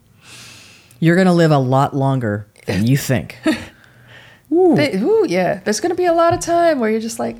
You're 1.00 1.16
going 1.16 1.28
to 1.28 1.34
live 1.34 1.52
a 1.52 1.58
lot 1.58 1.96
longer 1.96 2.48
than 2.66 2.86
you 2.88 2.98
think. 2.98 3.38
They- 4.76 4.98
ooh, 4.98 5.26
yeah. 5.30 5.62
There's 5.64 5.80
going 5.80 5.92
to 5.92 5.96
be 5.96 6.06
a 6.06 6.14
lot 6.14 6.34
of 6.34 6.42
time 6.42 6.80
where 6.80 6.90
you're 6.90 7.00
just 7.00 7.20
like, 7.20 7.38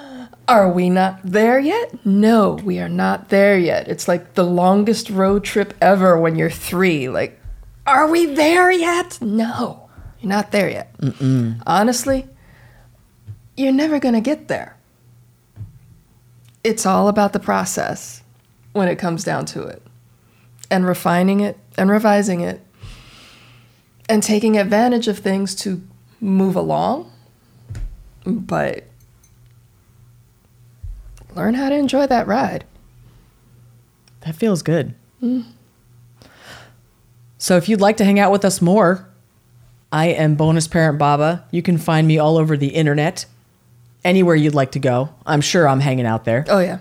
are 0.48 0.70
we 0.70 0.90
not 0.90 1.18
there 1.24 1.58
yet? 1.58 2.04
No, 2.04 2.52
we 2.62 2.78
are 2.80 2.88
not 2.88 3.30
there 3.30 3.58
yet. 3.58 3.88
It's 3.88 4.06
like 4.06 4.34
the 4.34 4.44
longest 4.44 5.08
road 5.08 5.42
trip 5.42 5.72
ever 5.80 6.18
when 6.18 6.36
you're 6.36 6.50
three. 6.50 7.08
Like, 7.08 7.40
are 7.86 8.10
we 8.10 8.26
there 8.26 8.70
yet? 8.70 9.18
No, 9.22 9.88
you're 10.20 10.28
not 10.28 10.52
there 10.52 10.68
yet. 10.68 10.94
Honestly, 11.66 12.28
you're 13.56 13.72
never 13.72 13.98
going 13.98 14.14
to 14.14 14.20
get 14.20 14.48
there. 14.48 14.76
It's 16.62 16.84
all 16.84 17.08
about 17.08 17.32
the 17.32 17.40
process 17.40 18.22
when 18.72 18.86
it 18.88 18.96
comes 18.96 19.24
down 19.24 19.46
to 19.46 19.62
it, 19.62 19.82
and 20.70 20.84
refining 20.84 21.40
it 21.40 21.58
and 21.78 21.88
revising 21.90 22.42
it 22.42 22.60
and 24.10 24.22
taking 24.22 24.58
advantage 24.58 25.06
of 25.06 25.20
things 25.20 25.54
to 25.54 25.80
move 26.20 26.56
along, 26.56 27.10
but 28.26 28.84
learn 31.36 31.54
how 31.54 31.68
to 31.68 31.76
enjoy 31.76 32.06
that 32.08 32.26
ride. 32.26 32.64
That 34.22 34.34
feels 34.34 34.62
good. 34.62 34.94
Mm. 35.22 35.44
So 37.38 37.56
if 37.56 37.68
you'd 37.68 37.80
like 37.80 37.96
to 37.98 38.04
hang 38.04 38.18
out 38.18 38.32
with 38.32 38.44
us 38.44 38.60
more, 38.60 39.08
I 39.92 40.08
am 40.08 40.34
Bonus 40.34 40.66
Parent 40.66 40.98
Baba. 40.98 41.44
You 41.52 41.62
can 41.62 41.78
find 41.78 42.06
me 42.06 42.18
all 42.18 42.36
over 42.36 42.56
the 42.56 42.68
internet, 42.68 43.26
anywhere 44.04 44.34
you'd 44.34 44.54
like 44.54 44.72
to 44.72 44.80
go. 44.80 45.10
I'm 45.24 45.40
sure 45.40 45.68
I'm 45.68 45.80
hanging 45.80 46.04
out 46.04 46.24
there. 46.24 46.44
Oh, 46.48 46.58
yeah. 46.58 46.80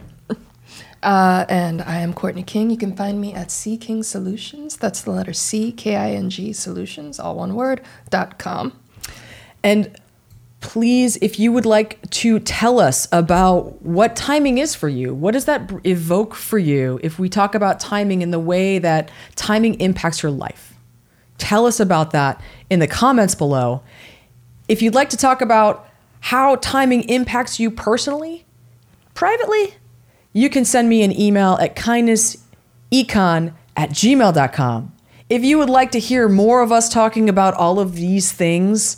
Uh, 1.02 1.46
and 1.48 1.82
I 1.82 2.00
am 2.00 2.14
Courtney 2.14 2.44
King. 2.44 2.70
You 2.70 2.78
can 2.78 2.96
find 2.96 3.22
me 3.22 3.34
at 3.34 3.52
C 3.52 3.78
King 3.78 4.04
Solutions. 4.04 4.78
That's 4.78 5.02
the 5.02 5.12
letter 5.12 5.34
C, 5.34 5.72
K 5.72 5.96
I 5.96 6.12
N 6.12 6.30
G 6.30 6.52
Solutions, 6.52 7.20
all 7.20 7.36
one 7.36 7.56
word, 7.56 7.82
dot 8.10 8.38
com. 8.38 8.78
And 9.64 9.98
please, 10.60 11.18
if 11.22 11.40
you 11.40 11.54
would 11.54 11.66
like 11.66 12.10
to 12.10 12.38
tell 12.40 12.82
us 12.82 13.08
about 13.14 13.82
what 13.82 14.18
timing 14.18 14.58
is 14.58 14.76
for 14.76 14.90
you, 14.90 15.14
what 15.14 15.32
does 15.32 15.46
that 15.46 15.72
evoke 15.86 16.36
for 16.36 16.60
you 16.60 17.00
if 17.02 17.18
we 17.18 17.30
talk 17.30 17.56
about 17.56 17.80
timing 17.80 18.22
in 18.22 18.32
the 18.32 18.40
way 18.40 18.78
that 18.78 19.10
timing 19.38 19.76
impacts 19.76 20.22
your 20.22 20.34
life? 20.34 20.74
Tell 21.38 21.66
us 21.66 21.80
about 21.80 22.12
that 22.12 22.42
in 22.70 22.80
the 22.80 22.88
comments 22.88 23.36
below. 23.36 23.82
If 24.68 24.82
you'd 24.82 24.96
like 24.96 25.10
to 25.12 25.18
talk 25.18 25.40
about 25.42 25.88
how 26.20 26.58
timing 26.58 27.04
impacts 27.04 27.58
you 27.58 27.72
personally, 27.72 28.46
privately, 29.14 29.76
you 30.34 30.50
can 30.50 30.66
send 30.66 30.90
me 30.90 31.04
an 31.04 31.18
email 31.18 31.58
at 31.60 31.76
kindnessecon 31.76 33.54
at 33.76 33.90
gmail.com. 33.90 34.94
If 35.30 35.44
you 35.44 35.58
would 35.58 35.70
like 35.70 35.92
to 35.92 36.00
hear 36.00 36.28
more 36.28 36.62
of 36.62 36.72
us 36.72 36.90
talking 36.90 37.30
about 37.30 37.54
all 37.54 37.80
of 37.80 37.96
these 37.96 38.32
things, 38.32 38.98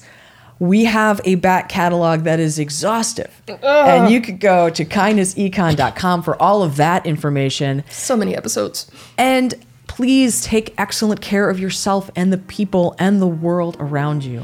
we 0.60 0.86
have 0.86 1.20
a 1.26 1.36
back 1.36 1.70
catalog 1.70 2.22
that 2.22 2.40
is 2.40 2.60
exhaustive. 2.60 3.42
And 3.64 4.12
you 4.12 4.22
could 4.22 4.40
go 4.40 4.70
to 4.70 4.86
kindnessecon.com 4.86 6.24
for 6.24 6.42
all 6.42 6.64
of 6.64 6.78
that 6.78 7.06
information. 7.06 7.84
So 7.90 8.16
many 8.16 8.36
episodes. 8.36 8.90
And 9.18 9.56
please 9.88 10.44
take 10.44 10.74
excellent 10.78 11.20
care 11.20 11.50
of 11.50 11.60
yourself 11.60 12.10
and 12.16 12.32
the 12.32 12.38
people 12.38 12.96
and 12.98 13.22
the 13.22 13.28
world 13.28 13.76
around 13.80 14.24
you. 14.24 14.44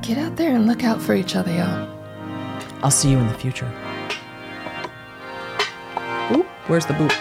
Get 0.00 0.16
out 0.16 0.36
there 0.36 0.54
and 0.54 0.66
look 0.66 0.84
out 0.84 1.02
for 1.02 1.14
each 1.14 1.36
other, 1.36 1.52
y'all. 1.52 1.92
I'll 2.82 2.90
see 2.90 3.10
you 3.10 3.18
in 3.18 3.26
the 3.26 3.34
future. 3.34 3.70
Ooh, 6.32 6.42
where's 6.66 6.86
the 6.86 6.94
boot? 6.94 7.12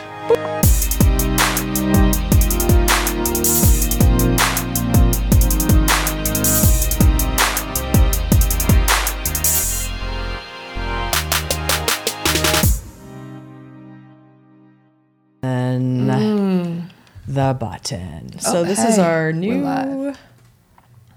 And 15.41 16.89
the 17.27 17.55
button. 17.59 18.39
So 18.39 18.63
this 18.63 18.79
is 18.83 18.97
our 18.99 19.31
new 19.31 20.13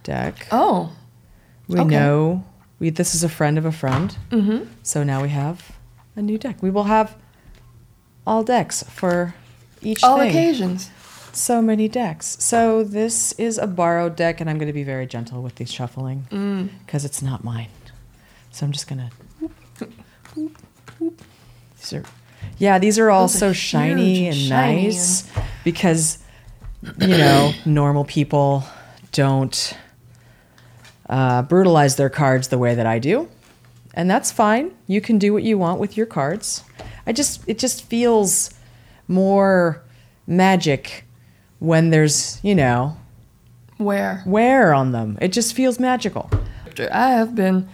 deck. 0.03 0.47
Oh, 0.53 0.93
We 1.69 1.81
Okay. 1.81 1.89
know 1.97 2.45
we 2.79 2.89
this 2.91 3.15
is 3.15 3.23
a 3.23 3.29
friend 3.29 3.59
of 3.59 3.65
a 3.67 3.73
friend. 3.73 4.17
Mm-hmm. 4.31 4.65
So 4.83 5.03
now 5.05 5.21
we 5.23 5.29
have 5.29 5.73
a 6.17 6.23
new 6.23 6.39
deck. 6.39 6.63
We 6.63 6.71
will 6.71 6.85
have 6.85 7.17
all 8.29 8.45
decks 8.45 8.83
for 8.85 9.35
each 9.83 10.03
all 10.05 10.19
thing. 10.19 10.29
occasions. 10.31 10.91
So 11.33 11.63
many 11.63 11.89
decks. 11.89 12.37
So 12.43 12.83
this 12.85 13.33
is 13.33 13.59
a 13.59 13.67
borrowed 13.67 14.17
deck, 14.17 14.41
and 14.41 14.51
I'm 14.51 14.59
going 14.59 14.67
to 14.69 14.73
be 14.73 14.83
very 14.85 15.07
gentle 15.07 15.43
with 15.43 15.55
these 15.57 15.71
shuffling 15.73 16.27
Mm. 16.31 16.69
because 16.85 17.05
it's 17.05 17.23
not 17.23 17.45
mine. 17.45 17.69
So 18.51 18.67
I'm 18.67 18.73
just 18.73 18.89
gonna. 18.89 19.11
These 21.79 21.93
are, 21.93 22.03
yeah, 22.59 22.79
these 22.79 22.99
are 22.99 23.11
all 23.11 23.29
Those 23.29 23.39
so 23.39 23.49
huge 23.49 23.57
shiny 23.57 24.27
and 24.27 24.37
and 24.37 24.37
shiny 24.49 24.83
nice 24.85 25.31
because 25.65 26.19
you 26.99 27.09
know 27.09 27.53
normal 27.65 28.05
people 28.05 28.65
don't 29.13 29.77
uh, 31.09 31.43
brutalize 31.43 31.97
their 31.97 32.11
cards 32.11 32.49
the 32.49 32.59
way 32.59 32.75
that 32.75 32.87
I 32.87 32.99
do, 32.99 33.29
and 33.95 34.11
that's 34.11 34.33
fine. 34.33 34.73
You 34.87 35.01
can 35.01 35.19
do 35.19 35.33
what 35.33 35.43
you 35.45 35.57
want 35.59 35.79
with 35.81 35.97
your 35.97 36.07
cards. 36.07 36.65
I 37.09 37.13
just 37.13 37.41
it 37.47 37.59
just 37.59 37.85
feels 37.85 38.51
more 39.09 39.83
magic 40.27 41.07
when 41.59 41.89
there's 41.89 42.39
you 42.45 42.55
know 42.55 42.99
Where? 43.79 44.23
wear 44.27 44.75
on 44.75 44.93
them. 44.93 45.17
It 45.23 45.33
just 45.33 45.55
feels 45.55 45.81
magical. 45.81 46.31
I 46.93 47.09
have 47.13 47.35
been 47.35 47.67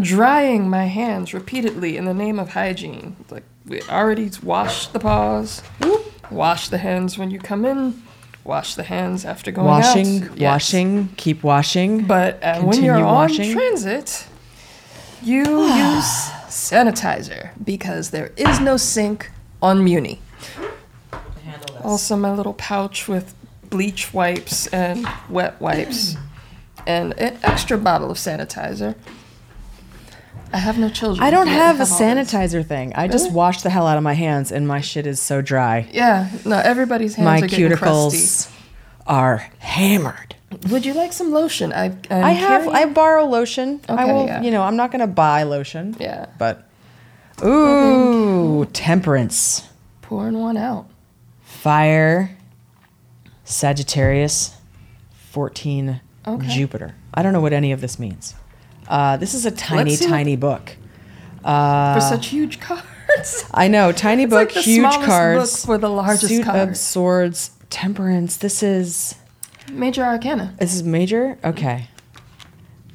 drying 0.00 0.70
my 0.70 0.86
hands 0.86 1.34
repeatedly 1.34 1.98
in 1.98 2.06
the 2.06 2.14
name 2.14 2.38
of 2.38 2.48
hygiene. 2.48 3.16
Like 3.30 3.44
we 3.66 3.82
already 3.82 4.30
washed 4.42 4.94
the 4.94 5.00
paws, 5.00 5.62
wash 6.30 6.70
the 6.70 6.78
hands 6.78 7.18
when 7.18 7.30
you 7.30 7.38
come 7.38 7.66
in, 7.66 8.02
wash 8.42 8.74
the 8.74 8.84
hands 8.84 9.26
after 9.26 9.52
going 9.52 9.66
washing, 9.66 10.22
out. 10.24 10.38
Yes. 10.38 10.40
washing, 10.40 11.08
keep 11.18 11.42
washing. 11.42 12.06
But 12.06 12.42
uh, 12.42 12.62
when 12.62 12.82
you're 12.82 13.04
on 13.04 13.28
transit, 13.28 14.26
you 15.22 15.44
use 15.74 16.30
sanitizer 16.58 17.50
because 17.64 18.10
there 18.10 18.32
is 18.36 18.60
no 18.60 18.76
sink 18.76 19.30
on 19.62 19.84
Muni. 19.84 20.20
Also, 21.82 22.16
my 22.16 22.32
little 22.32 22.54
pouch 22.54 23.06
with 23.08 23.34
bleach 23.70 24.12
wipes 24.12 24.66
and 24.68 25.06
wet 25.28 25.60
wipes, 25.60 26.16
and 26.86 27.16
an 27.18 27.38
extra 27.42 27.78
bottle 27.78 28.10
of 28.10 28.16
sanitizer. 28.16 28.94
I 30.52 30.58
have 30.58 30.78
no 30.78 30.88
children. 30.88 31.22
I 31.24 31.30
don't 31.30 31.46
yet 31.46 31.54
have 31.54 31.76
a 31.76 31.80
all 31.80 31.86
this. 31.86 32.00
sanitizer 32.00 32.66
thing. 32.66 32.94
I 32.94 33.06
just 33.06 33.30
wash 33.32 33.62
the 33.62 33.70
hell 33.70 33.86
out 33.86 33.96
of 33.98 34.02
my 34.02 34.14
hands, 34.14 34.50
and 34.50 34.66
my 34.66 34.80
shit 34.80 35.06
is 35.06 35.20
so 35.20 35.40
dry. 35.42 35.86
Yeah, 35.92 36.30
no, 36.44 36.58
everybody's 36.58 37.14
hands 37.14 37.26
my 37.26 37.46
are 37.46 37.48
getting 37.48 37.76
crusty. 37.76 38.18
cuticles 38.18 38.52
are 39.06 39.46
hammered. 39.58 40.36
Would 40.70 40.86
you 40.86 40.94
like 40.94 41.12
some 41.12 41.30
lotion? 41.32 41.72
I 41.72 41.86
I'm 42.10 42.24
I 42.24 42.32
have. 42.32 42.68
I 42.68 42.86
borrow 42.86 43.24
lotion. 43.26 43.80
I 43.88 43.92
Okay, 44.04 44.12
will. 44.12 44.26
yeah. 44.26 44.42
You 44.42 44.50
know, 44.50 44.62
I'm 44.62 44.76
not 44.76 44.90
gonna 44.90 45.06
buy 45.06 45.42
lotion. 45.42 45.94
Yeah. 46.00 46.26
But 46.38 46.66
ooh, 47.44 48.64
temperance, 48.72 49.62
pouring 50.02 50.38
one 50.38 50.56
out. 50.56 50.86
fire, 51.42 52.30
Sagittarius, 53.44 54.54
fourteen, 55.30 56.00
Okay. 56.26 56.48
Jupiter. 56.48 56.94
I 57.14 57.22
don't 57.22 57.32
know 57.32 57.40
what 57.40 57.52
any 57.52 57.72
of 57.72 57.80
this 57.80 57.98
means. 57.98 58.34
Uh, 58.86 59.16
this 59.16 59.34
is 59.34 59.44
a 59.46 59.50
tiny, 59.50 59.96
tiny 59.96 60.36
book. 60.36 60.76
Uh, 61.44 61.94
for 61.94 62.00
such 62.00 62.28
huge 62.28 62.58
cards. 62.68 63.44
I 63.52 63.68
know, 63.68 63.92
tiny 63.92 64.24
It's 64.24 64.30
book, 64.30 64.54
like 64.54 64.64
huge 64.64 64.84
cards. 65.04 65.60
book 65.60 65.66
for 65.66 65.78
the 65.78 65.88
largest 65.90 66.28
Suit 66.28 66.44
card. 66.44 66.70
of 66.70 66.76
Swords, 66.76 67.50
Temperance. 67.70 68.36
This 68.38 68.62
is 68.62 69.14
Major 69.72 70.02
Arcana. 70.04 70.54
this 70.58 70.74
is 70.74 70.82
major. 70.82 71.38
Okay, 71.44 71.88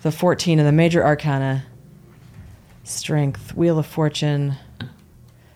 the 0.02 0.12
fourteen 0.12 0.60
of 0.60 0.66
the 0.66 0.72
major 0.72 1.04
arcana. 1.04 1.66
Strength, 2.84 3.56
Wheel 3.56 3.80
of 3.80 3.86
Fortune. 3.86 4.56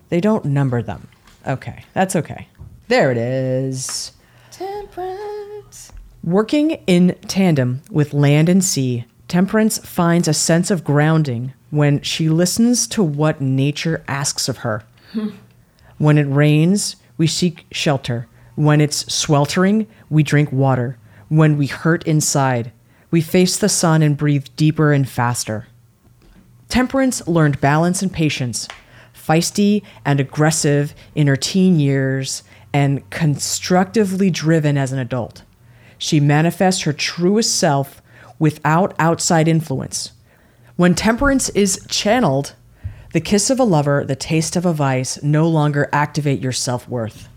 They 0.10 0.22
don't 0.22 0.46
number 0.46 0.82
them. 0.82 1.10
Okay, 1.46 1.84
that's 1.94 2.16
okay. 2.16 2.48
There 2.88 3.12
it 3.12 3.18
is. 3.18 4.14
Temperance. 4.52 5.92
Working 6.24 6.72
in 6.88 7.16
tandem 7.28 7.82
with 7.92 8.14
land 8.14 8.48
and 8.48 8.64
sea, 8.64 9.06
Temperance 9.28 9.78
finds 9.80 10.30
a 10.30 10.34
sense 10.34 10.72
of 10.72 10.86
grounding 10.86 11.54
when 11.70 12.00
she 12.02 12.30
listens 12.30 12.88
to 12.88 13.04
what 13.04 13.42
nature 13.42 14.04
asks 14.08 14.48
of 14.48 14.60
her. 14.60 14.84
Hmm. 15.12 15.30
when 15.98 16.18
it 16.18 16.24
rains, 16.26 16.96
we 17.18 17.28
seek 17.28 17.66
shelter. 17.72 18.28
When 18.56 18.80
it's 18.82 19.12
sweltering, 19.14 19.88
we 20.10 20.22
drink 20.24 20.52
water. 20.52 20.98
When 21.30 21.58
we 21.58 21.68
hurt 21.68 22.06
inside, 22.08 22.72
we 23.12 23.22
face 23.22 23.58
the 23.58 23.70
sun 23.70 24.02
and 24.02 24.18
breathe 24.18 24.48
deeper 24.56 24.94
and 24.94 25.08
faster. 25.08 25.68
Temperance 26.70 27.28
learned 27.28 27.60
balance 27.60 28.02
and 28.02 28.12
patience, 28.12 28.68
feisty 29.14 29.84
and 30.06 30.20
aggressive 30.20 30.94
in 31.16 31.28
her 31.28 31.36
teen 31.36 31.80
years, 31.80 32.44
and 32.74 33.10
constructively 33.10 34.30
driven 34.30 34.78
as 34.78 34.92
an 34.92 35.00
adult. 35.00 35.44
She 35.98 36.20
manifests 36.20 36.84
her 36.84 36.94
truest 36.94 37.56
self 37.56 38.02
without 38.40 38.94
outside 39.00 39.48
influence. 39.48 40.12
When 40.76 40.94
temperance 40.94 41.50
is 41.50 41.86
channeled, 41.90 42.54
the 43.14 43.22
kiss 43.22 43.50
of 43.50 43.60
a 43.60 43.64
lover, 43.64 44.06
the 44.06 44.16
taste 44.16 44.56
of 44.56 44.66
a 44.66 44.74
vice 44.74 45.22
no 45.24 45.48
longer 45.48 45.90
activate 45.92 46.40
your 46.40 46.52
self 46.52 46.88
worth. 46.88 47.28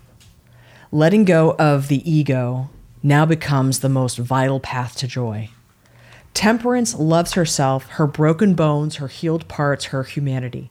Letting 0.93 1.25
go 1.25 1.55
of 1.59 1.89
the 1.89 2.09
ego 2.11 2.69
now 3.03 3.25
becomes 3.25 3.81
the 3.81 3.89
most 3.89 4.19
vital 4.19 4.61
path 4.61 4.97
to 4.97 5.07
joy. 5.07 5.51
Temperance 6.35 6.95
loves 6.95 7.33
herself, 7.33 7.87
her 7.91 8.07
broken 8.07 8.55
bones, 8.55 8.97
her 8.97 9.09
healed 9.09 9.49
parts, 9.49 9.87
her 9.87 10.05
humanity. 10.05 10.71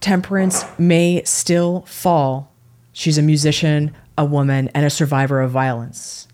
Temperance 0.00 0.64
may 0.78 1.22
still 1.24 1.82
fall. 1.82 2.52
She's 2.92 3.18
a 3.18 3.22
musician, 3.22 3.94
a 4.16 4.24
woman, 4.24 4.68
and 4.68 4.86
a 4.86 4.90
survivor 4.90 5.40
of 5.40 5.50
violence. 5.50 6.28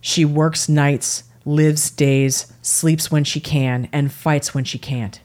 She 0.00 0.24
works 0.24 0.68
nights, 0.68 1.24
lives 1.44 1.90
days, 1.90 2.52
sleeps 2.62 3.10
when 3.10 3.24
she 3.24 3.40
can, 3.40 3.88
and 3.92 4.12
fights 4.12 4.54
when 4.54 4.64
she 4.64 4.78
can't. 4.78 5.20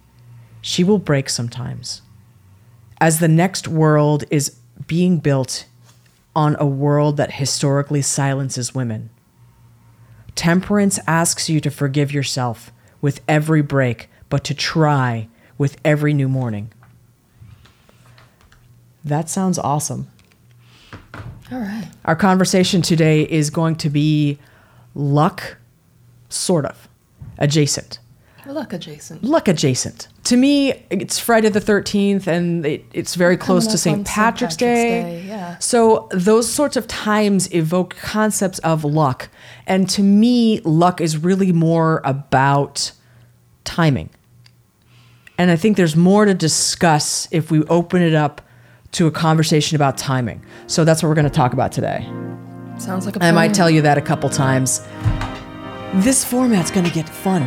She 0.62 0.84
will 0.84 1.00
break 1.00 1.30
sometimes. 1.30 2.02
As 3.00 3.19
the 3.19 3.28
next 3.28 3.67
world 3.67 4.23
is 4.32 4.58
being 4.88 5.19
built 5.19 5.65
on 6.38 6.56
a 6.60 6.65
world 6.65 7.17
that 7.17 7.34
historically 7.34 8.02
silences 8.02 8.73
women, 8.73 9.10
Temperance 10.38 11.00
asks 11.08 11.50
you 11.50 11.60
to 11.60 11.71
forgive 11.71 12.13
yourself 12.13 12.71
with 13.02 13.21
every 13.28 13.63
break, 13.63 14.08
but 14.30 14.43
to 14.43 14.54
try 14.54 15.28
with 15.58 15.78
every 15.84 16.13
new 16.13 16.30
morning. 16.30 16.71
That 19.04 19.32
sounds 19.32 19.58
awesome. 19.58 20.10
All 21.52 21.60
right. 21.60 21.88
Our 22.06 22.15
conversation 22.15 22.84
today 22.84 23.23
is 23.23 23.50
going 23.50 23.78
to 23.78 23.89
be 23.89 24.38
luck, 24.93 25.58
sort 26.30 26.65
of, 26.65 26.88
adjacent. 27.39 27.97
Luck 28.47 28.73
adjacent. 28.73 29.23
Luck 29.23 29.47
adjacent. 29.47 30.07
To 30.25 30.38
me, 30.38 30.86
it's 30.89 31.19
Friday 31.19 31.49
the 31.49 31.60
13th, 31.60 32.27
and 32.27 32.65
it, 32.65 32.86
it's 32.93 33.15
very 33.15 33.38
close 33.38 33.67
to 33.67 33.77
St. 33.77 34.05
Patrick's, 34.05 34.55
Patrick's 34.55 34.55
Day. 34.55 35.01
Day, 35.01 35.25
yeah. 35.27 35.57
So 35.60 36.07
those 36.12 36.49
sorts 36.49 36.77
of 36.77 36.88
times 36.88 37.53
evoke 37.53 37.95
concepts 37.97 38.60
of 38.60 38.83
luck. 38.83 39.29
And 39.65 39.89
to 39.91 40.03
me, 40.03 40.62
luck 40.62 41.01
is 41.01 41.17
really 41.17 41.51
more 41.51 42.01
about 42.03 42.91
timing. 43.63 44.10
And 45.38 45.51
I 45.51 45.55
think 45.55 45.77
there's 45.77 45.95
more 45.95 46.25
to 46.25 46.33
discuss 46.33 47.27
if 47.31 47.51
we 47.51 47.63
open 47.65 48.01
it 48.01 48.15
up 48.15 48.41
to 48.93 49.07
a 49.07 49.12
conversation 49.12 49.75
about 49.75 49.97
timing. 49.97 50.43
So 50.67 50.83
that's 50.83 51.03
what 51.03 51.10
we're 51.10 51.15
going 51.15 51.25
to 51.25 51.29
talk 51.29 51.53
about 51.53 51.71
today. 51.71 52.03
Sounds 52.79 53.05
like 53.05 53.17
a 53.17 53.23
I 53.23 53.31
might 53.31 53.53
tell 53.53 53.69
you 53.69 53.81
that 53.81 53.97
a 53.97 54.01
couple 54.01 54.29
times. 54.29 54.79
This 55.95 56.23
format's 56.23 56.71
going 56.71 56.86
to 56.86 56.91
get 56.91 57.07
fun. 57.07 57.43